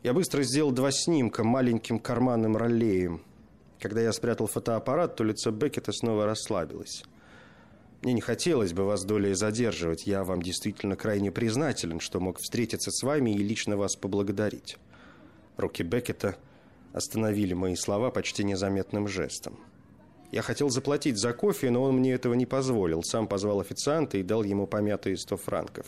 Я 0.03 0.13
быстро 0.13 0.43
сделал 0.43 0.71
два 0.71 0.91
снимка 0.91 1.43
маленьким 1.43 1.99
карманным 1.99 2.55
роллеем– 2.55 3.21
когда 3.79 4.01
я 4.01 4.11
спрятал 4.11 4.47
фотоаппарат, 4.47 5.15
то 5.15 5.23
лицо 5.23 5.51
Беккета 5.51 5.91
снова 5.91 6.25
расслабилось. 6.25 7.03
Мне 8.01 8.13
не 8.13 8.21
хотелось 8.21 8.73
бы 8.73 8.83
вас 8.83 9.03
долей 9.05 9.33
задерживать. 9.33 10.07
Я 10.07 10.23
вам 10.23 10.41
действительно 10.41 10.95
крайне 10.95 11.31
признателен, 11.31 11.99
что 11.99 12.19
мог 12.19 12.39
встретиться 12.39 12.91
с 12.91 13.03
вами 13.03 13.31
и 13.31 13.37
лично 13.37 13.77
вас 13.77 13.95
поблагодарить. 13.95 14.77
Руки 15.57 15.83
Беккета 15.83 16.35
остановили 16.93 17.53
мои 17.53 17.75
слова 17.75 18.09
почти 18.09 18.43
незаметным 18.43 19.07
жестом. 19.07 19.59
Я 20.31 20.41
хотел 20.41 20.69
заплатить 20.69 21.17
за 21.17 21.33
кофе, 21.33 21.69
но 21.69 21.83
он 21.83 21.97
мне 21.97 22.13
этого 22.13 22.33
не 22.33 22.45
позволил. 22.45 23.03
Сам 23.03 23.27
позвал 23.27 23.61
официанта 23.61 24.17
и 24.17 24.23
дал 24.23 24.43
ему 24.43 24.67
помятые 24.67 25.17
сто 25.17 25.37
франков. 25.37 25.87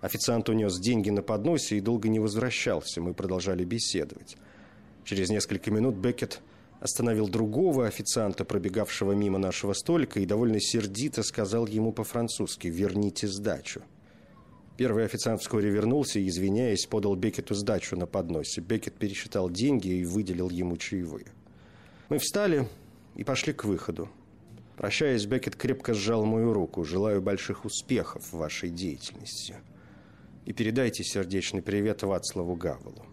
Официант 0.00 0.48
унес 0.48 0.78
деньги 0.78 1.10
на 1.10 1.22
подносе 1.22 1.76
и 1.76 1.80
долго 1.80 2.08
не 2.08 2.20
возвращался. 2.20 3.00
Мы 3.00 3.14
продолжали 3.14 3.64
беседовать. 3.64 4.36
Через 5.04 5.28
несколько 5.28 5.70
минут 5.70 5.96
Беккет 5.96 6.40
остановил 6.80 7.28
другого 7.28 7.86
официанта, 7.86 8.44
пробегавшего 8.44 9.12
мимо 9.12 9.38
нашего 9.38 9.72
столика, 9.72 10.20
и 10.20 10.26
довольно 10.26 10.60
сердито 10.60 11.22
сказал 11.22 11.66
ему 11.66 11.92
по-французски 11.92 12.68
«Верните 12.68 13.26
сдачу». 13.26 13.82
Первый 14.76 15.04
официант 15.04 15.40
вскоре 15.40 15.70
вернулся 15.70 16.20
и, 16.20 16.28
извиняясь, 16.28 16.86
подал 16.86 17.16
Бекету 17.16 17.54
сдачу 17.54 17.96
на 17.96 18.06
подносе. 18.06 18.60
Бекет 18.60 18.94
пересчитал 18.94 19.50
деньги 19.50 19.88
и 19.88 20.04
выделил 20.04 20.50
ему 20.50 20.76
чаевые. 20.76 21.26
Мы 22.08 22.18
встали 22.18 22.68
и 23.18 23.24
пошли 23.24 23.52
к 23.52 23.64
выходу. 23.64 24.08
Прощаясь, 24.76 25.26
Бекет 25.26 25.56
крепко 25.56 25.92
сжал 25.92 26.24
мою 26.24 26.52
руку. 26.54 26.84
«Желаю 26.84 27.20
больших 27.20 27.64
успехов 27.64 28.22
в 28.32 28.38
вашей 28.38 28.70
деятельности. 28.70 29.56
И 30.46 30.52
передайте 30.52 31.02
сердечный 31.02 31.60
привет 31.60 32.04
Вацлаву 32.04 32.54
Гавелу». 32.54 33.04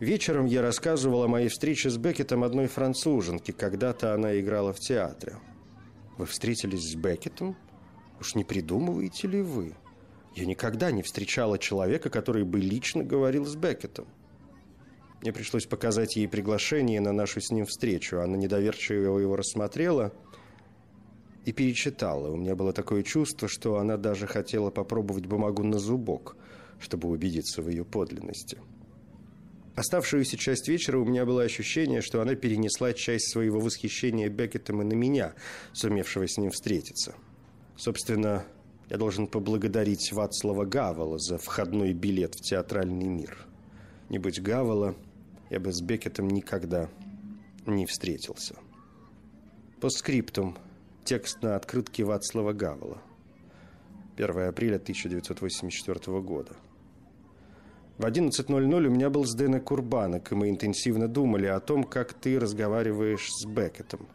Вечером 0.00 0.46
я 0.46 0.62
рассказывал 0.62 1.24
о 1.24 1.28
моей 1.28 1.48
встрече 1.48 1.90
с 1.90 1.98
Беккетом 1.98 2.42
одной 2.42 2.66
француженке. 2.68 3.52
Когда-то 3.52 4.14
она 4.14 4.40
играла 4.40 4.72
в 4.72 4.80
театре. 4.80 5.36
Вы 6.16 6.24
встретились 6.24 6.90
с 6.90 6.94
Беккетом? 6.94 7.54
Уж 8.18 8.34
не 8.34 8.44
придумываете 8.44 9.28
ли 9.28 9.42
вы? 9.42 9.76
Я 10.34 10.46
никогда 10.46 10.90
не 10.90 11.02
встречала 11.02 11.58
человека, 11.58 12.08
который 12.08 12.44
бы 12.44 12.58
лично 12.58 13.04
говорил 13.04 13.44
с 13.44 13.54
Беккетом. 13.56 14.06
Мне 15.22 15.32
пришлось 15.32 15.66
показать 15.66 16.16
ей 16.16 16.26
приглашение 16.26 17.00
на 17.00 17.12
нашу 17.12 17.40
с 17.40 17.52
ним 17.52 17.64
встречу. 17.64 18.20
Она 18.20 18.36
недоверчиво 18.36 19.18
его 19.18 19.36
рассмотрела 19.36 20.12
и 21.44 21.52
перечитала. 21.52 22.28
У 22.28 22.36
меня 22.36 22.56
было 22.56 22.72
такое 22.72 23.04
чувство, 23.04 23.46
что 23.46 23.78
она 23.78 23.96
даже 23.96 24.26
хотела 24.26 24.70
попробовать 24.70 25.26
бумагу 25.26 25.62
на 25.62 25.78
зубок, 25.78 26.36
чтобы 26.80 27.08
убедиться 27.08 27.62
в 27.62 27.68
ее 27.68 27.84
подлинности. 27.84 28.58
Оставшуюся 29.76 30.36
часть 30.36 30.68
вечера 30.68 30.98
у 30.98 31.04
меня 31.04 31.24
было 31.24 31.44
ощущение, 31.44 32.02
что 32.02 32.20
она 32.20 32.34
перенесла 32.34 32.92
часть 32.92 33.30
своего 33.30 33.60
восхищения 33.60 34.28
Беккетом 34.28 34.82
и 34.82 34.84
на 34.84 34.92
меня, 34.92 35.34
сумевшего 35.72 36.26
с 36.26 36.36
ним 36.36 36.50
встретиться. 36.50 37.14
Собственно, 37.76 38.44
я 38.90 38.98
должен 38.98 39.28
поблагодарить 39.28 40.12
Вацлава 40.12 40.64
Гавала 40.64 41.18
за 41.18 41.38
входной 41.38 41.92
билет 41.92 42.34
в 42.34 42.40
театральный 42.40 43.06
мир. 43.06 43.46
Не 44.10 44.18
будь 44.18 44.40
Гавала, 44.40 44.94
я 45.52 45.60
бы 45.60 45.70
с 45.70 45.82
Беккетом 45.82 46.28
никогда 46.28 46.88
не 47.66 47.84
встретился. 47.84 48.56
По 49.82 49.90
скриптум. 49.90 50.56
Текст 51.04 51.42
на 51.42 51.56
открытке 51.56 52.04
Вацлава 52.04 52.54
Гавала. 52.54 53.02
1 54.16 54.48
апреля 54.48 54.76
1984 54.76 56.20
года. 56.22 56.56
В 57.98 58.04
11.00 58.06 58.86
у 58.86 58.90
меня 58.90 59.10
был 59.10 59.26
с 59.26 59.34
Дэна 59.34 59.60
Курбанок, 59.60 60.32
и 60.32 60.34
мы 60.34 60.48
интенсивно 60.48 61.06
думали 61.06 61.46
о 61.46 61.60
том, 61.60 61.84
как 61.84 62.14
ты 62.14 62.40
разговариваешь 62.40 63.28
с 63.30 63.44
Беккетом. 63.44 64.08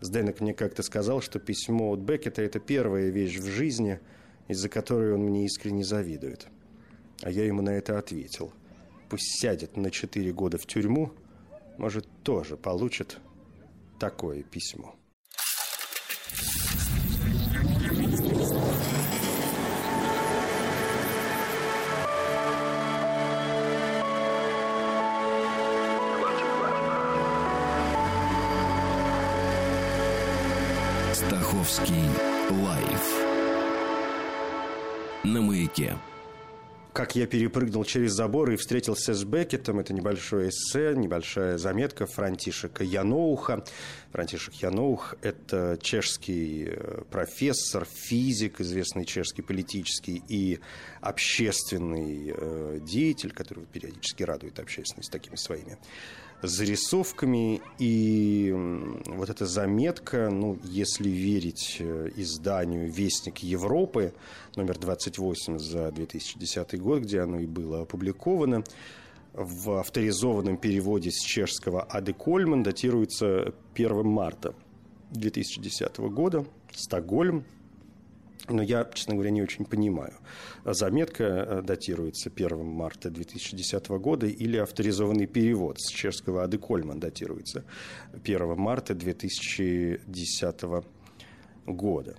Сденек 0.00 0.40
мне 0.40 0.54
как-то 0.54 0.82
сказал, 0.82 1.20
что 1.20 1.38
письмо 1.40 1.90
от 1.90 2.00
Беккета– 2.00 2.40
это 2.42 2.58
первая 2.58 3.10
вещь 3.10 3.36
в 3.36 3.44
жизни, 3.44 4.00
из-за 4.48 4.70
которой 4.70 5.12
он 5.12 5.24
мне 5.24 5.44
искренне 5.44 5.84
завидует. 5.84 6.46
А 7.20 7.30
я 7.30 7.44
ему 7.44 7.60
на 7.60 7.70
это 7.70 7.98
ответил. 7.98 8.54
Пусть 9.10 9.40
сядет 9.40 9.76
на 9.76 9.90
четыре 9.90 10.32
года 10.32 10.56
в 10.56 10.66
тюрьму, 10.66 11.12
может, 11.78 12.06
тоже 12.22 12.56
получит 12.56 13.18
такое 13.98 14.44
письмо. 14.44 14.94
Стаховский 31.12 32.04
лайф 32.48 33.30
на 35.24 35.42
маяке. 35.42 35.96
Как 36.92 37.14
я 37.14 37.26
перепрыгнул 37.26 37.84
через 37.84 38.12
забор 38.12 38.50
и 38.50 38.56
встретился 38.56 39.14
с 39.14 39.22
Беккетом, 39.22 39.78
это 39.78 39.92
небольшое 39.94 40.48
эссе, 40.48 40.94
небольшая 40.96 41.56
заметка 41.56 42.06
Франтишека 42.06 42.82
Яноуха. 42.82 43.64
Франтишек 44.10 44.54
Яноух– 44.54 45.14
это 45.22 45.78
чешский 45.80 46.66
э, 46.68 47.02
профессор, 47.08 47.84
физик, 47.84 48.60
известный 48.60 49.04
чешский 49.04 49.42
политический 49.42 50.20
и 50.26 50.58
общественный 51.00 52.34
э, 52.36 52.80
деятель, 52.82 53.30
который 53.30 53.66
периодически 53.66 54.24
радует 54.24 54.58
общественность 54.58 55.12
такими 55.12 55.36
своими 55.36 55.78
зарисовками. 56.42 57.60
И 57.78 58.52
вот 59.06 59.30
эта 59.30 59.46
заметка, 59.46 60.30
ну, 60.30 60.58
если 60.64 61.08
верить 61.08 61.76
э, 61.78 62.10
изданию 62.16 62.90
«Вестник 62.90 63.38
Европы», 63.38 64.12
номер 64.56 64.78
28 64.78 65.58
за 65.58 65.90
2010 65.90 66.79
год, 66.80 67.02
где 67.02 67.20
оно 67.20 67.38
и 67.38 67.46
было 67.46 67.82
опубликовано, 67.82 68.64
в 69.32 69.78
авторизованном 69.78 70.56
переводе 70.56 71.10
с 71.10 71.20
чешского 71.20 71.86
«Аде 71.88 72.12
Кольман» 72.12 72.62
датируется 72.62 73.54
1 73.74 74.06
марта 74.06 74.54
2010 75.12 75.98
года, 75.98 76.44
Стокгольм. 76.72 77.44
но 78.48 78.62
я, 78.62 78.88
честно 78.92 79.14
говоря, 79.14 79.30
не 79.30 79.42
очень 79.42 79.64
понимаю. 79.64 80.14
Заметка 80.64 81.24
э, 81.24 81.62
датируется 81.62 82.30
1 82.34 82.64
марта 82.64 83.10
2010 83.10 83.88
года 83.88 84.26
или 84.26 84.56
авторизованный 84.56 85.26
перевод 85.26 85.80
с 85.80 85.90
чешского 85.90 86.42
Ады 86.44 86.58
Кольман 86.58 86.98
датируется 86.98 87.64
1 88.24 88.56
марта 88.56 88.94
2010 88.94 90.62
года. 91.66 92.16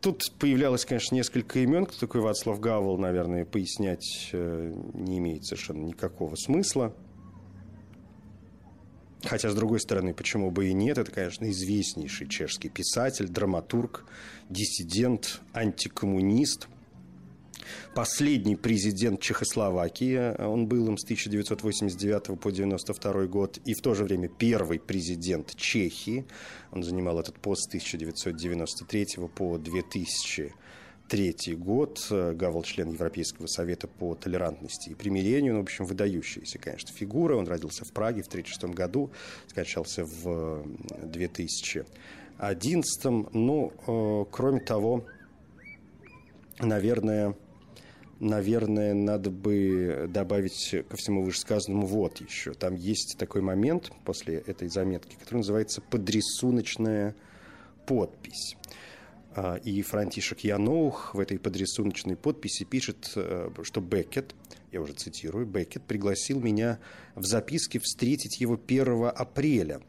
Тут 0.00 0.32
появлялось, 0.38 0.86
конечно, 0.86 1.14
несколько 1.14 1.58
имен. 1.58 1.84
Кто 1.84 1.98
такой 1.98 2.22
Вацлав 2.22 2.58
Гавел, 2.58 2.96
наверное, 2.96 3.44
пояснять 3.44 4.30
э, 4.32 4.72
не 4.94 5.18
имеет 5.18 5.44
совершенно 5.44 5.84
никакого 5.84 6.36
смысла. 6.36 6.94
Хотя, 9.24 9.50
с 9.50 9.54
другой 9.54 9.80
стороны, 9.80 10.14
почему 10.14 10.50
бы 10.50 10.68
и 10.68 10.72
нет, 10.72 10.96
это, 10.96 11.10
конечно, 11.10 11.50
известнейший 11.50 12.28
чешский 12.28 12.70
писатель, 12.70 13.28
драматург, 13.28 14.06
диссидент, 14.48 15.42
антикоммунист. 15.52 16.68
Последний 17.94 18.56
президент 18.56 19.20
Чехословакии, 19.20 20.40
он 20.40 20.66
был 20.66 20.88
им 20.88 20.98
с 20.98 21.04
1989 21.04 22.38
по 22.38 22.48
1992 22.48 23.26
год, 23.26 23.58
и 23.64 23.74
в 23.74 23.80
то 23.80 23.94
же 23.94 24.04
время 24.04 24.28
первый 24.28 24.78
президент 24.78 25.54
Чехии. 25.56 26.26
Он 26.72 26.82
занимал 26.82 27.18
этот 27.18 27.38
пост 27.40 27.64
с 27.64 27.68
1993 27.68 29.06
по 29.34 29.58
2000 29.58 30.52
1993 31.10 31.56
год. 31.56 32.06
Гавел 32.10 32.62
член 32.62 32.92
Европейского 32.92 33.48
совета 33.48 33.88
по 33.88 34.14
толерантности 34.14 34.90
и 34.90 34.94
примирению. 34.94 35.54
Ну, 35.54 35.60
в 35.60 35.62
общем, 35.62 35.84
выдающаяся, 35.84 36.58
конечно, 36.58 36.94
фигура. 36.94 37.36
Он 37.36 37.48
родился 37.48 37.84
в 37.84 37.92
Праге 37.92 38.22
в 38.22 38.28
1936 38.28 38.76
году, 38.76 39.10
скончался 39.48 40.04
в 40.04 40.64
2011. 41.02 43.04
Ну, 43.32 43.72
э, 43.86 44.24
кроме 44.30 44.60
того, 44.60 45.04
наверное, 46.60 47.34
наверное, 48.20 48.94
надо 48.94 49.30
бы 49.30 50.06
добавить 50.08 50.74
ко 50.88 50.96
всему 50.96 51.24
вышесказанному 51.24 51.86
вот 51.86 52.20
еще. 52.20 52.52
Там 52.52 52.74
есть 52.74 53.16
такой 53.18 53.40
момент 53.40 53.90
после 54.04 54.36
этой 54.36 54.68
заметки, 54.68 55.16
который 55.18 55.38
называется 55.38 55.80
«подрисуночная 55.80 57.16
подпись». 57.86 58.56
А, 59.32 59.56
и 59.56 59.80
Франтишек 59.82 60.40
Яноух 60.40 61.14
в 61.14 61.20
этой 61.20 61.38
подрисуночной 61.38 62.16
подписи 62.16 62.64
пишет, 62.64 63.12
э, 63.14 63.50
что 63.62 63.80
Беккет, 63.80 64.34
я 64.72 64.80
уже 64.80 64.92
цитирую, 64.92 65.46
Беккет 65.46 65.84
пригласил 65.84 66.40
меня 66.40 66.78
в 67.14 67.24
записке 67.24 67.78
встретить 67.78 68.40
его 68.40 68.58
1 68.58 69.12
апреля. 69.14 69.80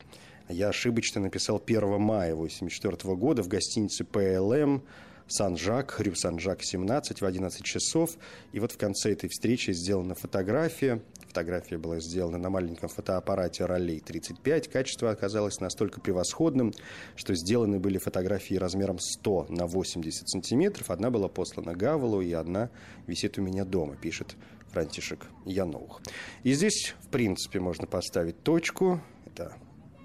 Я 0.47 0.69
ошибочно 0.69 1.21
написал 1.21 1.61
1 1.63 1.99
мая 1.99 2.33
1984 2.33 3.15
года 3.15 3.41
в 3.41 3.47
гостинице 3.47 4.03
ПЛМ 4.03 4.83
Сан-Жак, 5.31 5.99
Рю 5.99 6.13
Сан-Жак, 6.13 6.63
17, 6.63 7.21
в 7.21 7.25
11 7.25 7.63
часов. 7.63 8.11
И 8.51 8.59
вот 8.59 8.73
в 8.73 8.77
конце 8.77 9.13
этой 9.13 9.29
встречи 9.29 9.71
сделана 9.71 10.13
фотография. 10.13 11.01
Фотография 11.27 11.77
была 11.77 11.99
сделана 12.01 12.37
на 12.37 12.49
маленьком 12.49 12.89
фотоаппарате 12.89 13.65
Ролей 13.65 14.01
35. 14.01 14.67
Качество 14.67 15.09
оказалось 15.09 15.61
настолько 15.61 16.01
превосходным, 16.01 16.73
что 17.15 17.33
сделаны 17.33 17.79
были 17.79 17.97
фотографии 17.97 18.55
размером 18.55 18.99
100 18.99 19.47
на 19.49 19.65
80 19.65 20.29
сантиметров. 20.29 20.91
Одна 20.91 21.09
была 21.09 21.29
послана 21.29 21.73
Гавелу, 21.73 22.21
и 22.21 22.33
одна 22.33 22.69
висит 23.07 23.37
у 23.37 23.41
меня 23.41 23.63
дома, 23.63 23.95
пишет 23.95 24.35
Франтишек 24.71 25.27
Яноух. 25.45 26.01
И 26.43 26.53
здесь, 26.53 26.95
в 27.01 27.07
принципе, 27.07 27.61
можно 27.61 27.87
поставить 27.87 28.43
точку. 28.43 29.01
Это 29.25 29.53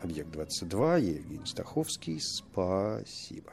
объект 0.01 0.31
22, 0.31 0.97
я 0.99 1.11
Евгений 1.11 1.47
Стаховский. 1.47 2.21
Спасибо. 2.21 3.53